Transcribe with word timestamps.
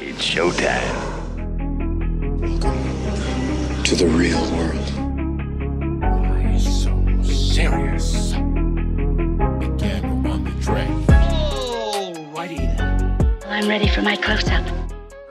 It's 0.00 0.24
showtime. 0.24 0.96
to 3.84 3.92
the 3.94 4.06
real 4.08 4.40
world. 4.54 4.88
Why 6.00 6.56
so 6.56 6.94
serious? 7.20 8.32
Again 9.60 10.04
on 10.24 10.40
the 10.46 10.54
track. 10.62 10.90
I'm 13.50 13.66
ready 13.68 13.88
for 13.92 14.00
my 14.00 14.16
close-up. 14.16 14.64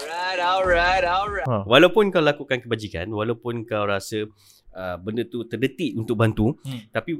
Alright, 0.05 0.39
alright, 0.39 1.03
alright. 1.03 1.47
Ha. 1.49 1.65
Walaupun 1.65 2.13
kau 2.13 2.21
lakukan 2.21 2.61
kebajikan, 2.61 3.09
walaupun 3.09 3.65
kau 3.65 3.89
rasa 3.89 4.29
uh, 4.75 4.95
benda 5.01 5.25
tu 5.25 5.47
terdetik 5.49 5.97
untuk 5.97 6.13
bantu, 6.13 6.53
Hmm. 6.61 6.85
tapi 6.93 7.17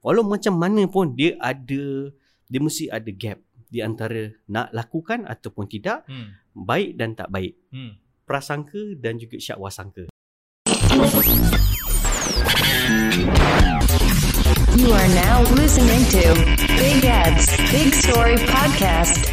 walau 0.00 0.22
macam 0.22 0.54
mana 0.54 0.86
pun 0.86 1.18
dia 1.18 1.34
ada 1.42 2.12
dia 2.46 2.60
mesti 2.60 2.86
ada 2.86 3.10
gap 3.10 3.40
di 3.66 3.80
antara 3.80 4.28
nak 4.46 4.70
lakukan 4.70 5.24
ataupun 5.24 5.64
tidak, 5.66 6.04
Hmm. 6.06 6.36
Baik 6.52 6.96
dan 6.96 7.12
tak 7.12 7.28
baik, 7.28 7.56
Hmm. 7.68 7.96
prasangka 8.22 8.96
dan 8.96 9.16
juga 9.16 9.36
syakwasangka. 9.36 10.08
You 14.72 14.88
are 14.90 15.10
now 15.14 15.44
listening 15.52 16.02
to 16.10 16.32
Big 16.74 17.04
Ed's 17.04 17.44
Big 17.70 17.92
Story 17.92 18.40
Podcast. 18.48 19.30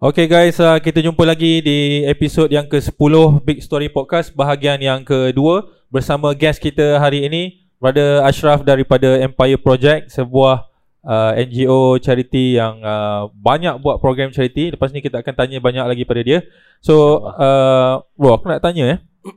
Okay 0.00 0.26
guys, 0.26 0.58
uh, 0.58 0.76
kita 0.80 1.00
jumpa 1.00 1.22
lagi 1.22 1.60
di 1.60 1.78
episod 2.04 2.48
yang 2.48 2.66
ke-10 2.66 3.12
Big 3.44 3.60
Story 3.60 3.88
Podcast 3.88 4.32
bahagian 4.32 4.80
yang 4.80 5.00
kedua 5.00 5.64
bersama 5.88 6.32
guest 6.32 6.58
kita 6.58 6.98
hari 6.98 7.24
ini 7.24 7.62
Brother 7.78 8.20
Ashraf 8.20 8.64
daripada 8.64 9.20
Empire 9.20 9.56
Project 9.56 10.10
sebuah 10.10 10.66
uh, 11.04 11.32
NGO 11.36 12.00
charity 12.00 12.58
yang 12.58 12.80
uh, 12.80 13.28
banyak 13.30 13.78
buat 13.78 14.00
program 14.00 14.32
charity. 14.32 14.72
Lepas 14.74 14.90
ni 14.90 15.04
kita 15.04 15.20
akan 15.20 15.34
tanya 15.36 15.58
banyak 15.60 15.84
lagi 15.84 16.04
pada 16.08 16.20
dia. 16.24 16.42
So 16.80 17.24
uh, 17.28 18.02
bro 18.16 18.40
aku 18.40 18.48
nak 18.50 18.64
tanya 18.64 18.98
eh. 18.98 18.98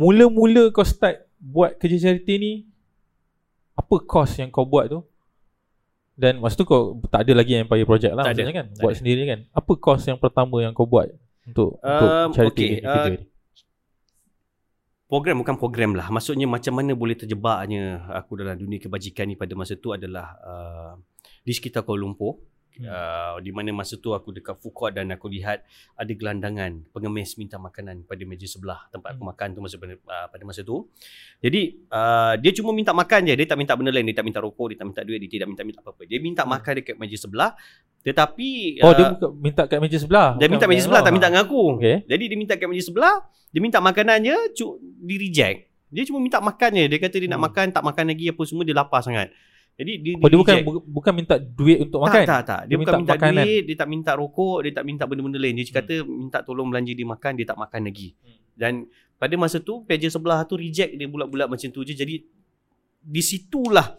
Mula-mula 0.00 0.72
kau 0.72 0.84
start 0.84 1.28
buat 1.40 1.76
kerja 1.76 2.10
charity 2.10 2.34
ni 2.40 2.52
apa 3.74 3.96
cost 4.06 4.38
yang 4.38 4.48
kau 4.48 4.64
buat 4.64 4.88
tu? 4.88 5.02
Dan 6.14 6.38
masa 6.38 6.54
tu 6.54 6.62
kau 6.62 7.02
tak 7.10 7.26
ada 7.26 7.32
lagi 7.34 7.58
Empire 7.58 7.82
Project 7.82 8.14
lah 8.14 8.22
Tak 8.22 8.38
ada. 8.38 8.42
kan? 8.54 8.66
Tak 8.70 8.80
buat 8.86 8.94
ada. 8.94 8.98
sendiri 9.02 9.22
kan? 9.26 9.40
Apa 9.50 9.72
cost 9.74 10.06
yang 10.06 10.18
pertama 10.18 10.62
yang 10.62 10.70
kau 10.70 10.86
buat 10.86 11.10
untuk 11.44 11.76
untuk 11.82 12.08
Um, 12.08 12.30
charity 12.32 12.64
okay, 12.64 12.80
ni, 12.80 12.86
uh, 12.86 13.06
ni 13.10 13.18
Program 15.14 15.46
bukan 15.46 15.54
program 15.54 15.94
lah. 15.94 16.10
Maksudnya 16.10 16.50
macam 16.50 16.74
mana 16.74 16.90
boleh 16.98 17.14
terjebaknya 17.14 18.02
aku 18.18 18.34
dalam 18.34 18.58
dunia 18.58 18.82
kebajikan 18.82 19.30
ni 19.30 19.38
pada 19.38 19.54
masa 19.54 19.78
tu 19.78 19.94
adalah 19.94 20.34
uh, 20.42 20.98
di 21.46 21.54
sekitar 21.54 21.86
Kuala 21.86 22.02
Lumpur. 22.02 22.42
Hmm. 22.74 22.90
Uh, 22.90 23.36
di 23.38 23.54
mana 23.54 23.70
masa 23.70 23.94
tu 23.94 24.10
aku 24.10 24.34
dekat 24.34 24.58
food 24.58 24.74
court 24.74 24.92
dan 24.98 25.06
aku 25.14 25.30
lihat 25.30 25.62
ada 25.94 26.10
gelandangan 26.10 26.82
pengemis 26.90 27.38
minta 27.38 27.54
makanan 27.54 28.02
pada 28.02 28.26
meja 28.26 28.50
sebelah 28.50 28.90
tempat 28.90 29.14
aku 29.14 29.22
Hmm. 29.22 29.30
makan 29.30 29.48
tu 29.54 29.60
masa 29.62 29.78
pada, 29.78 29.94
uh, 29.94 30.26
pada 30.26 30.42
masa 30.42 30.66
tu. 30.66 30.90
Jadi 31.38 31.86
uh, 31.86 32.34
dia 32.42 32.50
cuma 32.50 32.74
minta 32.74 32.90
makan 32.90 33.30
je, 33.30 33.34
dia 33.38 33.46
tak 33.46 33.62
minta 33.62 33.78
benda 33.78 33.94
lain, 33.94 34.10
dia 34.10 34.18
tak 34.18 34.26
minta 34.26 34.42
rokok, 34.42 34.74
dia 34.74 34.82
tak 34.82 34.90
minta 34.90 35.06
duit, 35.06 35.22
dia 35.22 35.30
tidak 35.38 35.54
minta 35.54 35.62
minta 35.62 35.78
apa-apa. 35.86 36.02
Dia 36.02 36.18
minta 36.18 36.42
makan 36.42 36.72
dekat 36.82 36.98
meja 36.98 37.14
sebelah. 37.14 37.54
Tetapi 38.02 38.48
Hmm. 38.76 38.84
oh 38.84 38.90
uh, 38.90 38.94
dia 38.98 39.04
buka, 39.14 39.26
minta 39.38 39.62
kat 39.70 39.78
meja 39.78 39.98
sebelah 40.02 40.28
dia 40.34 40.46
minta 40.50 40.66
meja 40.66 40.82
sebelah 40.82 41.02
tak 41.06 41.12
minta 41.14 41.30
dengan 41.30 41.46
aku. 41.46 41.78
Okay. 41.78 42.02
Jadi 42.10 42.24
dia 42.26 42.36
minta 42.36 42.54
kat 42.58 42.66
meja 42.66 42.82
sebelah, 42.82 43.14
dia 43.54 43.60
minta 43.62 43.78
makanannya 43.78 44.50
cu 44.50 44.82
di 44.82 45.14
reject. 45.14 45.70
Dia 45.94 46.02
cuma 46.10 46.18
minta 46.18 46.42
makan 46.42 46.74
je. 46.74 46.84
Dia 46.90 46.98
kata 46.98 47.16
dia 47.22 47.30
nak 47.30 47.38
Hmm. 47.38 47.46
makan, 47.46 47.66
tak 47.70 47.82
makan 47.86 48.04
lagi 48.10 48.34
apa 48.34 48.42
semua 48.42 48.66
dia 48.66 48.74
lapar 48.74 48.98
sangat. 48.98 49.30
Jadi 49.74 49.92
dia, 49.98 50.12
Oh 50.16 50.28
dia 50.28 50.38
bukan 50.38 50.54
reject. 50.54 50.66
bu- 50.70 50.86
bukan 50.88 51.12
minta 51.12 51.34
duit 51.34 51.78
untuk 51.80 51.98
tak, 51.98 52.06
makan. 52.06 52.22
Tak, 52.24 52.40
tak, 52.40 52.60
Dia, 52.60 52.68
Dia 52.68 52.76
bukan 52.78 52.92
minta 52.92 53.00
minta, 53.02 53.14
makanan. 53.18 53.42
duit, 53.42 53.62
dia 53.64 53.76
tak 53.76 53.88
minta 53.88 54.10
rokok, 54.14 54.58
dia 54.62 54.72
tak 54.72 54.84
minta 54.84 55.02
benda-benda 55.04 55.34
lain. 55.36 55.54
Dia 55.54 55.64
Hmm. 55.64 55.76
kata 55.76 55.94
minta 56.04 56.38
tolong 56.40 56.68
belanja 56.68 56.92
dia 56.92 57.02
makan, 57.04 57.32
dia 57.34 57.44
tak 57.44 57.58
makan 57.58 57.80
lagi. 57.82 58.08
Hmm. 58.16 58.38
Dan 58.54 58.72
pada 59.16 59.34
masa 59.34 59.58
tu, 59.58 59.82
peja 59.82 60.06
sebelah 60.06 60.42
tu 60.42 60.54
reject 60.54 60.94
dia 60.94 61.04
bulat-bulat 61.04 61.46
macam 61.46 61.68
tu 61.68 61.82
je. 61.82 61.90
Jadi 61.92 62.22
di 63.00 63.20
situlah 63.20 63.98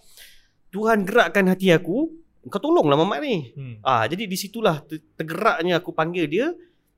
Tuhan 0.69 1.03
gerakkan 1.03 1.45
hati 1.45 1.69
aku, 1.69 2.07
kau 2.45 2.61
tolonglah 2.61 2.95
mamat 2.95 3.19
ni. 3.19 3.35
Hmm. 3.51 3.75
Ah, 3.81 4.03
jadi 4.05 4.23
di 4.23 4.35
situlah 4.35 4.79
ter- 4.81 5.03
tergeraknya 5.13 5.75
aku 5.75 5.91
panggil 5.91 6.23
dia. 6.25 6.55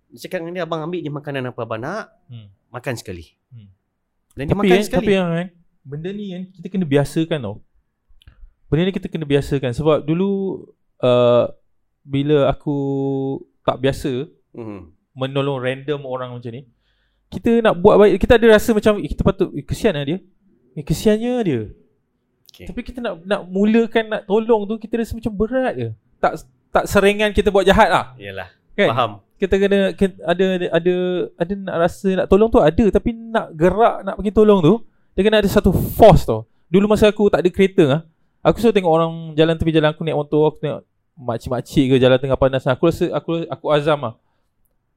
Dia 0.08 0.20
cakap 0.22 0.40
dengan 0.40 0.54
dia, 0.54 0.64
abang 0.64 0.82
ambil 0.82 1.00
je 1.00 1.10
makanan 1.10 1.50
apa 1.50 1.60
abang 1.60 1.82
nak. 1.82 2.14
Hmm. 2.26 2.48
Makan 2.70 2.94
sekali. 2.94 3.26
Hmm. 3.50 3.74
Dan 4.34 4.44
dia 4.46 4.54
makan 4.54 4.70
kan, 4.72 4.86
sekali. 4.86 5.02
tapi 5.02 5.12
yang 5.12 5.30
kan 5.32 5.48
benda 5.82 6.10
ni 6.12 6.26
kan 6.30 6.44
kita 6.52 6.68
kena 6.68 6.86
biasakan 6.86 7.40
tau. 7.42 7.56
Benda 8.68 8.84
ni 8.84 8.92
kita 8.92 9.08
kena 9.08 9.24
biasakan 9.24 9.72
sebab 9.72 10.02
dulu 10.02 10.64
uh, 11.00 11.48
bila 12.02 12.48
aku 12.48 12.76
tak 13.62 13.78
biasa 13.78 14.28
Hmm. 14.50 14.90
menolong 15.14 15.58
random 15.58 16.02
orang 16.02 16.34
macam 16.34 16.50
ni 16.50 16.66
kita 17.28 17.62
nak 17.62 17.78
buat 17.78 17.94
baik 17.96 18.18
kita 18.18 18.36
ada 18.36 18.48
rasa 18.50 18.74
macam 18.74 18.98
eh, 18.98 19.06
kita 19.06 19.22
patut 19.22 19.52
eh, 19.52 19.62
kesian 19.62 19.94
lah 19.94 20.02
dia 20.02 20.18
eh, 20.74 20.82
kesiannya 20.82 21.34
dia 21.42 21.62
Okay. 22.48 22.66
tapi 22.66 22.82
kita 22.82 22.98
nak 22.98 23.22
nak 23.22 23.46
mulakan 23.46 24.10
nak 24.10 24.26
tolong 24.26 24.66
tu 24.66 24.82
kita 24.82 24.98
rasa 24.98 25.14
macam 25.14 25.30
berat 25.30 25.74
je 25.76 25.88
tak 26.18 26.42
tak 26.72 26.90
seringan 26.90 27.30
kita 27.30 27.54
buat 27.54 27.62
jahat 27.62 27.86
lah 27.86 28.18
Yalah. 28.18 28.50
kan 28.74 28.90
Faham. 28.90 29.12
kita 29.38 29.54
kena 29.56 29.80
ada 30.26 30.46
ada 30.72 30.94
ada 31.38 31.54
nak 31.54 31.76
rasa 31.78 32.10
nak 32.16 32.26
tolong 32.26 32.50
tu 32.50 32.58
ada 32.58 32.86
tapi 32.90 33.14
nak 33.14 33.54
gerak 33.54 34.02
nak 34.02 34.18
pergi 34.18 34.34
tolong 34.34 34.60
tu 34.60 34.74
dia 35.14 35.22
kena 35.22 35.38
ada 35.38 35.46
satu 35.46 35.70
force 35.70 36.26
tau 36.26 36.50
dulu 36.66 36.90
masa 36.90 37.06
aku 37.06 37.30
tak 37.30 37.46
ada 37.46 37.50
kereta 37.52 37.84
ah 37.92 38.02
aku 38.48 38.58
selalu 38.64 38.76
tengok 38.80 38.94
orang 38.96 39.12
jalan 39.36 39.56
tepi 39.60 39.76
jalan 39.76 39.92
aku 39.92 40.02
naik 40.08 40.16
motor 40.16 40.42
aku 40.48 40.58
tengok 40.64 40.82
makcik-makcik 41.20 41.86
ke 41.92 41.96
jalan 42.00 42.16
tengah 42.16 42.40
panas 42.40 42.64
aku 42.64 42.84
rasa 42.88 43.06
aku 43.12 43.44
aku 43.52 43.68
azam 43.76 44.02
ah 44.08 44.16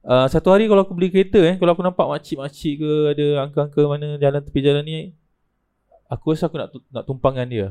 Uh, 0.01 0.25
satu 0.33 0.49
hari 0.49 0.65
kalau 0.65 0.81
aku 0.81 0.97
beli 0.97 1.13
kereta 1.13 1.37
eh 1.45 1.61
kalau 1.61 1.77
aku 1.77 1.85
nampak 1.85 2.09
makcik-makcik 2.09 2.81
ke 2.81 2.93
ada 3.13 3.45
angka-angka 3.45 3.85
mana 3.85 4.17
jalan 4.17 4.41
tepi 4.41 4.65
jalan 4.65 4.81
ni 4.81 5.13
aku 6.09 6.33
rasa 6.33 6.49
aku 6.49 6.57
nak 6.57 6.73
nak 6.89 7.05
tumpangkan 7.05 7.45
dia 7.45 7.67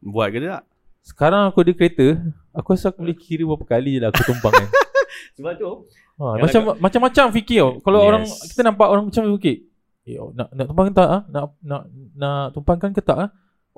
Buat 0.00 0.32
ke 0.32 0.40
tak? 0.40 0.64
sekarang 1.04 1.52
aku 1.52 1.60
ada 1.60 1.72
kereta 1.76 2.16
aku 2.56 2.72
rasa 2.72 2.88
aku 2.88 3.04
boleh 3.04 3.12
kira 3.12 3.44
berapa 3.44 3.60
kali 3.60 3.98
je 3.98 4.00
lah 4.00 4.08
aku 4.08 4.24
tumpangkan 4.24 4.72
Sebab 5.36 5.52
tu. 5.54 5.70
Ha, 6.18 6.24
macam 6.40 6.60
macam-macam 6.80 7.24
fikir 7.30 7.58
tau. 7.60 7.70
Kalau 7.84 7.98
Yes. 8.02 8.08
orang 8.08 8.24
kita 8.48 8.60
nampak 8.66 8.86
orang 8.90 9.04
macam 9.06 9.22
fikir, 9.38 9.56
eh 10.08 10.16
oh, 10.18 10.30
nak 10.34 10.48
nak 10.50 10.64
tumpangkan 10.66 10.94
tak 10.96 11.08
ah? 11.08 11.22
Nak 11.30 11.42
nak 11.62 11.82
nak 12.16 12.42
tumpangkan 12.56 12.90
ke 12.90 13.00
tak 13.04 13.18
ah? 13.18 13.28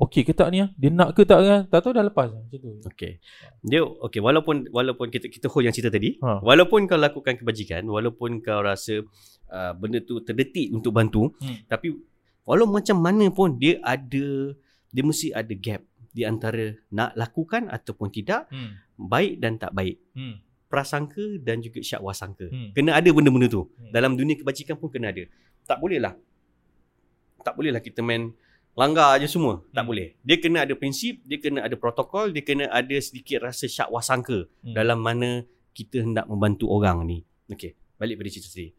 Okey 0.00 0.24
ke 0.24 0.32
tak 0.32 0.48
ni 0.48 0.64
ah? 0.64 0.72
Dia 0.74 0.88
nak 0.88 1.12
ke 1.12 1.28
tak 1.28 1.44
ah? 1.44 1.60
Tak 1.68 1.84
tahu 1.84 1.92
dah 1.92 2.00
lepas 2.00 2.32
macam 2.32 2.56
tu. 2.56 2.72
Okey. 2.88 3.20
Dia 3.60 3.84
okey 3.84 4.20
walaupun 4.24 4.72
walaupun 4.72 5.12
kita 5.12 5.28
kita 5.28 5.46
hold 5.46 5.68
yang 5.68 5.76
cerita 5.76 5.92
tadi, 5.92 6.16
Ha. 6.18 6.40
walaupun 6.40 6.88
kau 6.88 6.96
lakukan 6.96 7.36
kebajikan, 7.36 7.84
walaupun 7.84 8.40
kau 8.40 8.64
rasa 8.64 9.04
uh, 9.46 9.72
benda 9.76 10.00
tu 10.00 10.24
terdetik 10.24 10.72
untuk 10.72 10.96
bantu, 10.96 11.36
Hmm. 11.36 11.68
tapi 11.68 11.92
walau 12.48 12.64
macam 12.64 12.96
mana 12.96 13.28
pun 13.28 13.54
dia 13.54 13.76
ada 13.82 14.56
dia 14.88 15.02
mesti 15.04 15.30
ada 15.30 15.52
gap 15.52 15.84
di 16.10 16.24
antara 16.24 16.74
nak 16.90 17.12
lakukan 17.14 17.68
ataupun 17.68 18.08
tidak, 18.08 18.48
Hmm. 18.48 18.80
baik 18.96 19.36
dan 19.36 19.60
tak 19.60 19.70
baik. 19.70 20.00
Hmm. 20.16 20.40
Prasangka 20.66 21.38
dan 21.38 21.60
juga 21.60 21.84
syakwasangka. 21.84 22.48
Hmm. 22.48 22.72
Kena 22.72 22.96
ada 22.96 23.10
benda-benda 23.10 23.46
tu. 23.46 23.68
Hmm. 23.68 23.92
Dalam 23.92 24.16
dunia 24.16 24.32
kebajikan 24.32 24.80
pun 24.80 24.88
kena 24.88 25.12
ada. 25.12 25.28
Tak 25.68 25.76
boleh 25.76 26.00
lah. 26.00 26.16
Tak 27.40 27.52
boleh 27.52 27.68
lah 27.68 27.78
kita 27.78 28.00
main 28.00 28.32
langgar 28.74 29.18
je 29.18 29.26
semua. 29.26 29.60
Tak 29.70 29.82
Hmm. 29.82 29.88
boleh. 29.88 30.08
Dia 30.22 30.36
kena 30.38 30.64
ada 30.64 30.74
prinsip, 30.74 31.20
dia 31.22 31.36
kena 31.36 31.62
ada 31.62 31.74
protokol, 31.74 32.30
dia 32.30 32.40
kena 32.40 32.70
ada 32.70 32.96
sedikit 32.98 33.42
rasa 33.42 33.66
syakwasangka 33.66 34.46
Hmm. 34.62 34.74
dalam 34.74 34.98
mana 34.98 35.44
kita 35.72 36.02
hendak 36.02 36.26
membantu 36.26 36.66
orang 36.66 37.04
ni. 37.04 37.18
Okey, 37.50 37.74
balik 37.96 38.16
pada 38.16 38.28
cerita 38.28 38.48
tadi. 38.48 38.70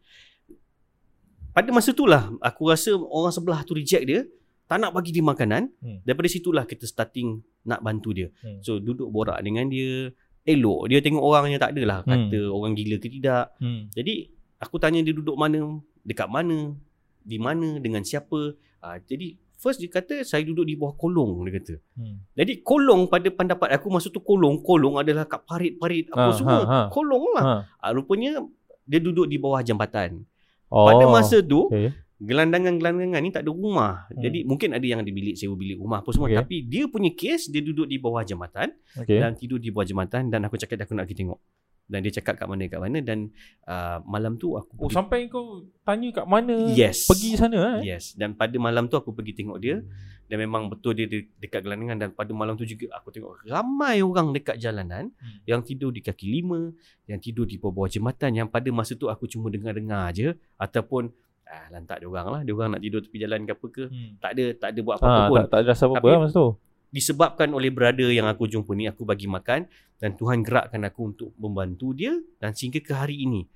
Pada 1.52 1.68
masa 1.68 1.92
itulah 1.92 2.32
aku 2.40 2.72
rasa 2.72 2.96
orang 2.96 3.32
sebelah 3.32 3.60
tu 3.62 3.76
reject 3.76 4.04
dia, 4.08 4.24
tak 4.64 4.80
nak 4.80 4.96
bagi 4.96 5.12
dia 5.12 5.20
makanan. 5.20 5.68
Hmm. 5.84 6.00
Daripada 6.00 6.28
situlah 6.32 6.64
kita 6.64 6.88
starting 6.88 7.44
nak 7.68 7.84
bantu 7.84 8.16
dia. 8.16 8.28
Hmm. 8.40 8.64
So 8.64 8.80
duduk 8.80 9.12
borak 9.12 9.36
dengan 9.44 9.68
dia, 9.68 10.08
elok 10.48 10.88
dia 10.88 11.04
tengok 11.04 11.20
orangnya 11.20 11.60
tak 11.60 11.76
adalah 11.76 12.00
Hmm. 12.02 12.32
kata 12.32 12.38
orang 12.48 12.72
gila 12.72 12.96
ke 12.96 13.08
tidak. 13.12 13.52
Hmm. 13.60 13.92
Jadi 13.92 14.32
aku 14.56 14.80
tanya 14.80 15.04
dia 15.04 15.12
duduk 15.12 15.36
mana, 15.36 15.76
dekat 16.00 16.26
mana, 16.26 16.72
di 17.20 17.36
mana, 17.36 17.76
dengan 17.78 18.00
siapa. 18.00 18.56
Ah, 18.80 18.96
jadi 18.98 19.36
first 19.62 19.78
dia 19.78 19.86
kata 19.86 20.26
saya 20.26 20.42
duduk 20.42 20.66
di 20.66 20.74
bawah 20.74 20.98
kolong 20.98 21.46
dia 21.46 21.62
kata. 21.62 21.74
Hmm. 21.94 22.18
Jadi 22.34 22.66
kolong 22.66 23.06
pada 23.06 23.30
pendapat 23.30 23.70
aku 23.70 23.86
masa 23.88 24.10
tu 24.10 24.18
kolong, 24.18 24.58
kolong 24.58 24.98
adalah 24.98 25.30
kat 25.30 25.46
parit-parit 25.46 26.10
apa 26.10 26.28
Ha, 26.28 26.34
semua. 26.34 26.58
ha, 26.58 26.66
ha. 26.66 26.80
Kolong 26.90 27.24
lah. 27.38 27.44
Ha. 27.46 27.54
Ah, 27.78 27.90
rupanya 27.94 28.42
dia 28.82 28.98
duduk 28.98 29.30
di 29.30 29.38
bawah 29.38 29.62
jambatan. 29.62 30.26
Oh. 30.66 30.90
Pada 30.90 31.06
masa 31.06 31.38
tu 31.38 31.70
okay. 31.70 31.94
gelandangan-gelandangan 32.18 33.20
ni 33.22 33.30
tak 33.30 33.46
ada 33.46 33.54
rumah. 33.54 34.10
Hmm. 34.10 34.18
Jadi 34.18 34.42
mungkin 34.42 34.74
ada 34.74 34.82
yang 34.82 34.98
ada 34.98 35.12
bilik 35.14 35.38
sewa 35.38 35.54
bilik 35.54 35.78
rumah 35.78 36.02
apa 36.02 36.10
semua 36.10 36.26
Okay. 36.26 36.38
tapi 36.42 36.56
dia 36.66 36.84
punya 36.90 37.14
kes 37.14 37.46
dia 37.46 37.62
duduk 37.62 37.86
di 37.86 38.02
bawah 38.02 38.26
jambatan 38.26 38.74
Okay. 38.98 39.22
dan 39.22 39.38
tidur 39.38 39.62
di 39.62 39.70
bawah 39.70 39.86
jambatan 39.86 40.26
dan 40.26 40.42
aku 40.42 40.58
cakap 40.58 40.82
dia 40.82 40.84
aku 40.90 40.98
nak 40.98 41.06
pergi 41.06 41.22
tengok. 41.22 41.38
Dan 41.84 41.98
dia 42.00 42.12
cakap 42.12 42.34
kat 42.36 42.46
mana 42.46 42.64
kat 42.64 42.78
mana 42.78 42.98
dan 42.98 43.28
uh, 43.64 43.98
malam 44.02 44.34
tu 44.34 44.54
aku 44.54 44.72
Oh 44.76 44.86
pergi, 44.86 44.94
sampai 44.94 45.18
kau 45.26 45.44
tanya 45.80 46.08
kat 46.12 46.26
mana 46.26 46.70
Yes. 46.70 47.04
pergi 47.04 47.34
sana 47.34 47.58
eh? 47.76 47.88
yes 47.88 48.14
dan 48.14 48.32
pada 48.32 48.54
malam 48.56 48.86
tu 48.86 48.94
aku 48.94 49.10
pergi 49.10 49.34
tengok 49.34 49.58
dia 49.58 49.82
dan 50.24 50.38
memang 50.38 50.66
betul 50.66 50.92
dia 50.92 51.04
de- 51.04 51.28
dekat 51.36 51.60
gelandungan 51.60 51.98
dan 51.98 52.08
pada 52.10 52.32
malam 52.32 52.54
tu 52.54 52.64
juga 52.64 52.88
aku 52.92 53.10
tengok 53.10 53.44
ramai 53.44 54.00
orang 54.00 54.30
dekat 54.30 54.56
jalanan 54.56 55.12
Hmm. 55.12 55.38
yang 55.44 55.60
tidur 55.60 55.90
di 55.90 56.00
kaki 56.00 56.26
lima 56.26 56.72
yang 57.04 57.18
tidur 57.18 57.44
di 57.44 57.56
bawah 57.56 57.86
jambatan 57.86 58.32
yang 58.34 58.48
pada 58.48 58.68
masa 58.68 58.94
tu 58.94 59.06
aku 59.06 59.26
cuma 59.26 59.46
dengar-dengar 59.46 60.08
je 60.10 60.32
ataupun 60.56 61.12
ah 61.44 61.68
lantak 61.68 61.98
dia 61.98 62.08
orang 62.08 62.26
lah 62.30 62.40
dia 62.40 62.52
orang 62.52 62.70
nak 62.70 62.80
tidur 62.80 62.98
tepi 62.98 63.18
jalan 63.18 63.42
ke 63.42 63.52
apa 63.52 63.66
ke 63.68 63.84
Hmm. 63.84 64.16
tak 64.16 64.30
ada 64.32 64.44
tak 64.54 64.68
ada 64.70 64.80
buat 64.80 64.96
apa-apa 64.96 65.12
Ha, 65.14 65.28
pun 65.28 65.36
tak, 65.36 65.46
tak 65.46 65.58
ada 65.58 65.66
rasa 65.68 65.82
apa-apa 65.84 66.00
Tapi- 66.00 66.08
lah 66.10 66.20
masa 66.22 66.34
tu. 66.34 66.48
Disebabkan 66.92 67.50
oleh 67.50 67.68
brother 67.68 68.06
yang 68.06 68.28
aku 68.28 68.44
jumpa 68.46 68.70
ni 68.70 68.84
aku 68.84 69.02
bagi 69.02 69.24
makan 69.26 69.64
dan 69.96 70.12
Tuhan 70.12 70.44
gerakkan 70.44 70.84
aku 70.84 71.00
untuk 71.08 71.32
membantu 71.34 71.90
dia 71.90 72.12
dan 72.36 72.52
sehingga 72.52 72.78
ke 72.78 72.92
hari 72.92 73.24
ini 73.24 73.48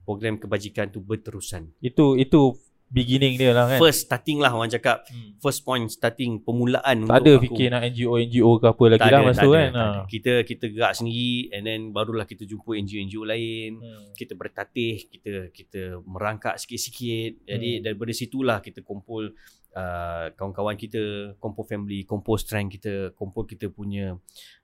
program 0.00 0.36
kebajikan 0.36 0.88
tu 0.88 1.00
berterusan. 1.00 1.74
Itu 1.80 2.14
itu 2.14 2.54
beginning 2.86 3.34
dia 3.34 3.50
lah 3.50 3.66
kan. 3.66 3.80
First 3.80 4.06
starting 4.06 4.38
lah 4.38 4.52
orang 4.52 4.70
cakap 4.70 5.02
Hmm. 5.04 5.34
first 5.38 5.64
point 5.64 5.82
starting 5.88 6.38
permulaan 6.38 7.02
Tak 7.02 7.16
ada 7.16 7.32
untuk 7.32 7.34
aku. 7.34 7.44
fikir 7.50 7.66
nak 7.68 7.82
NGO 7.82 8.14
NGO 8.14 8.50
ke 8.54 8.66
apa 8.68 8.84
lagi 8.86 9.00
tak 9.00 9.08
lah 9.08 9.18
ada, 9.18 9.26
masa 9.26 9.34
tak 9.34 9.42
tu 9.42 9.50
ada, 9.50 9.56
kan. 9.56 9.64
tak 9.66 9.80
ada. 9.80 9.90
Ha. 9.90 10.04
Kita 10.06 10.32
kita 10.44 10.64
gerak 10.68 10.92
sendiri 10.94 11.32
and 11.50 11.62
then 11.64 11.80
barulah 11.90 12.22
kita 12.22 12.44
jumpa 12.44 12.70
NGO-NGO 12.76 13.22
lain. 13.24 13.70
Hmm. 13.76 14.04
Kita 14.14 14.32
bertatih, 14.32 14.94
kita 15.08 15.30
kita 15.50 15.80
merangkak 16.04 16.54
sikit-sikit. 16.56 17.42
Jadi 17.42 17.70
Hmm. 17.72 17.82
daripada 17.82 18.12
situlah 18.12 18.58
kita 18.60 18.78
kumpul 18.80 19.32
uh, 19.74 20.30
kawan-kawan 20.38 20.78
kita, 20.78 21.34
kumpul 21.42 21.66
family, 21.66 22.06
kumpul 22.06 22.38
strength 22.38 22.78
kita, 22.80 23.12
kumpul 23.18 23.44
kita 23.44 23.68
punya 23.68 24.16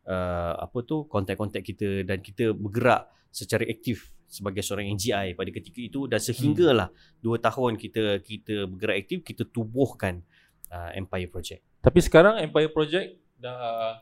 uh, 0.07 0.55
apa 0.57 0.79
tu 0.87 1.05
kontak-kontak 1.11 1.67
kita 1.67 2.07
dan 2.07 2.23
kita 2.23 2.55
bergerak 2.55 3.11
secara 3.31 3.67
aktif 3.67 4.11
sebagai 4.31 4.63
seorang 4.63 4.95
NGI 4.95 5.35
pada 5.35 5.51
ketika 5.51 5.81
itu 5.83 6.07
dan 6.07 6.23
sehinggalah 6.23 6.89
Hmm. 6.95 7.35
2 7.35 7.47
tahun 7.47 7.73
kita 7.75 8.23
kita 8.23 8.71
bergerak 8.71 8.97
aktif 9.03 9.19
kita 9.27 9.43
tubuhkan 9.51 10.23
uh, 10.71 10.95
Empire 10.95 11.27
Project. 11.27 11.61
Tapi 11.83 11.99
sekarang 11.99 12.39
Empire 12.39 12.71
Project 12.71 13.19
dah 13.43 13.99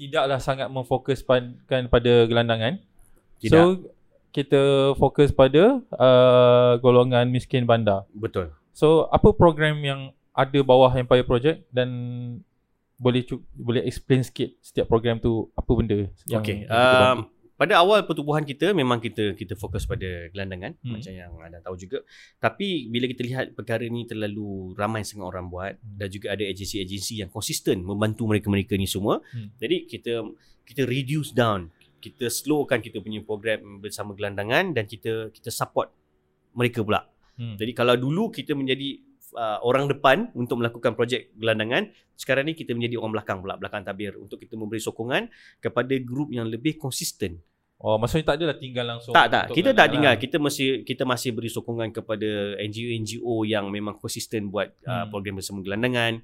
tidaklah 0.00 0.40
sangat 0.40 0.72
memfokuskan 0.72 1.60
pada 1.68 2.12
gelandangan. 2.26 2.80
Tidak. 3.38 3.52
So 3.52 3.92
kita 4.32 4.94
fokus 4.96 5.28
pada 5.30 5.84
uh, 5.92 6.80
golongan 6.80 7.28
miskin 7.28 7.68
bandar. 7.68 8.08
Betul. 8.16 8.56
So 8.72 9.06
apa 9.12 9.36
program 9.36 9.84
yang 9.84 10.16
ada 10.32 10.58
bawah 10.64 10.92
Empire 10.96 11.28
Project 11.28 11.68
dan 11.68 11.88
boleh 12.96 13.26
boleh 13.56 13.82
explain 13.84 14.22
sikit 14.22 14.54
setiap 14.62 14.86
program 14.86 15.18
tu 15.18 15.50
apa 15.58 15.70
benda 15.74 16.06
yang 16.30 16.42
bantu? 16.42 16.70
Um, 16.70 17.18
pada 17.62 17.78
awal 17.78 18.02
pertubuhan 18.02 18.42
kita 18.42 18.74
memang 18.74 18.98
kita 18.98 19.38
kita 19.38 19.54
fokus 19.54 19.86
pada 19.86 20.26
gelandangan 20.34 20.74
hmm. 20.82 20.92
macam 20.98 21.12
yang 21.14 21.30
anda 21.38 21.62
tahu 21.62 21.78
juga. 21.78 22.02
Tapi 22.42 22.90
bila 22.90 23.06
kita 23.06 23.22
lihat 23.22 23.54
perkara 23.54 23.86
ni 23.86 24.02
terlalu 24.02 24.74
ramai 24.74 25.06
sangat 25.06 25.30
orang 25.30 25.46
buat 25.46 25.74
Hmm. 25.78 25.98
dan 25.98 26.08
juga 26.10 26.34
ada 26.34 26.42
agensi-agensi 26.42 27.22
yang 27.22 27.30
konsisten 27.30 27.86
membantu 27.86 28.26
mereka-mereka 28.26 28.74
ni 28.74 28.90
semua. 28.90 29.22
Hmm. 29.30 29.54
Jadi 29.62 29.86
kita 29.86 30.26
kita 30.66 30.82
reduce 30.86 31.30
down, 31.30 31.70
kita 32.02 32.26
slowkan 32.26 32.82
kita 32.82 32.98
punya 32.98 33.22
program 33.22 33.78
bersama 33.78 34.14
gelandangan 34.18 34.74
dan 34.74 34.86
kita 34.90 35.30
kita 35.30 35.54
support 35.54 35.94
mereka 36.58 36.82
pula. 36.82 37.06
Hmm. 37.38 37.54
Jadi 37.58 37.72
kalau 37.78 37.94
dulu 37.94 38.34
kita 38.34 38.58
menjadi 38.58 39.11
uh, 39.34 39.58
orang 39.64 39.88
depan 39.88 40.30
untuk 40.32 40.60
melakukan 40.60 40.92
projek 40.94 41.32
gelandangan, 41.36 41.88
sekarang 42.14 42.48
ni 42.48 42.54
kita 42.54 42.72
menjadi 42.76 43.00
orang 43.00 43.20
belakang 43.20 43.38
pula, 43.42 43.54
belakang 43.58 43.82
tabir 43.82 44.14
untuk 44.16 44.38
kita 44.38 44.54
memberi 44.56 44.78
sokongan 44.78 45.28
kepada 45.58 45.94
grup 46.00 46.30
yang 46.30 46.46
lebih 46.48 46.78
konsisten. 46.78 47.40
Oh 47.82 47.98
maksudnya 47.98 48.30
tak 48.30 48.38
adalah 48.38 48.56
tinggal 48.62 48.86
langsung. 48.94 49.10
tak 49.10 49.26
tak, 49.26 49.44
kita 49.50 49.74
tak 49.74 49.90
tinggal. 49.90 50.14
Kita 50.14 50.38
masih 50.38 50.86
kita 50.86 51.02
masih 51.02 51.34
beri 51.34 51.50
sokongan 51.50 51.90
kepada 51.90 52.54
NGO-NGO 52.62 53.42
yang 53.42 53.66
memang 53.74 53.98
konsisten 53.98 54.54
buat 54.54 54.70
uh, 54.86 55.02
Hmm. 55.02 55.10
program 55.10 55.42
bersama 55.42 55.66
gelandangan. 55.66 56.22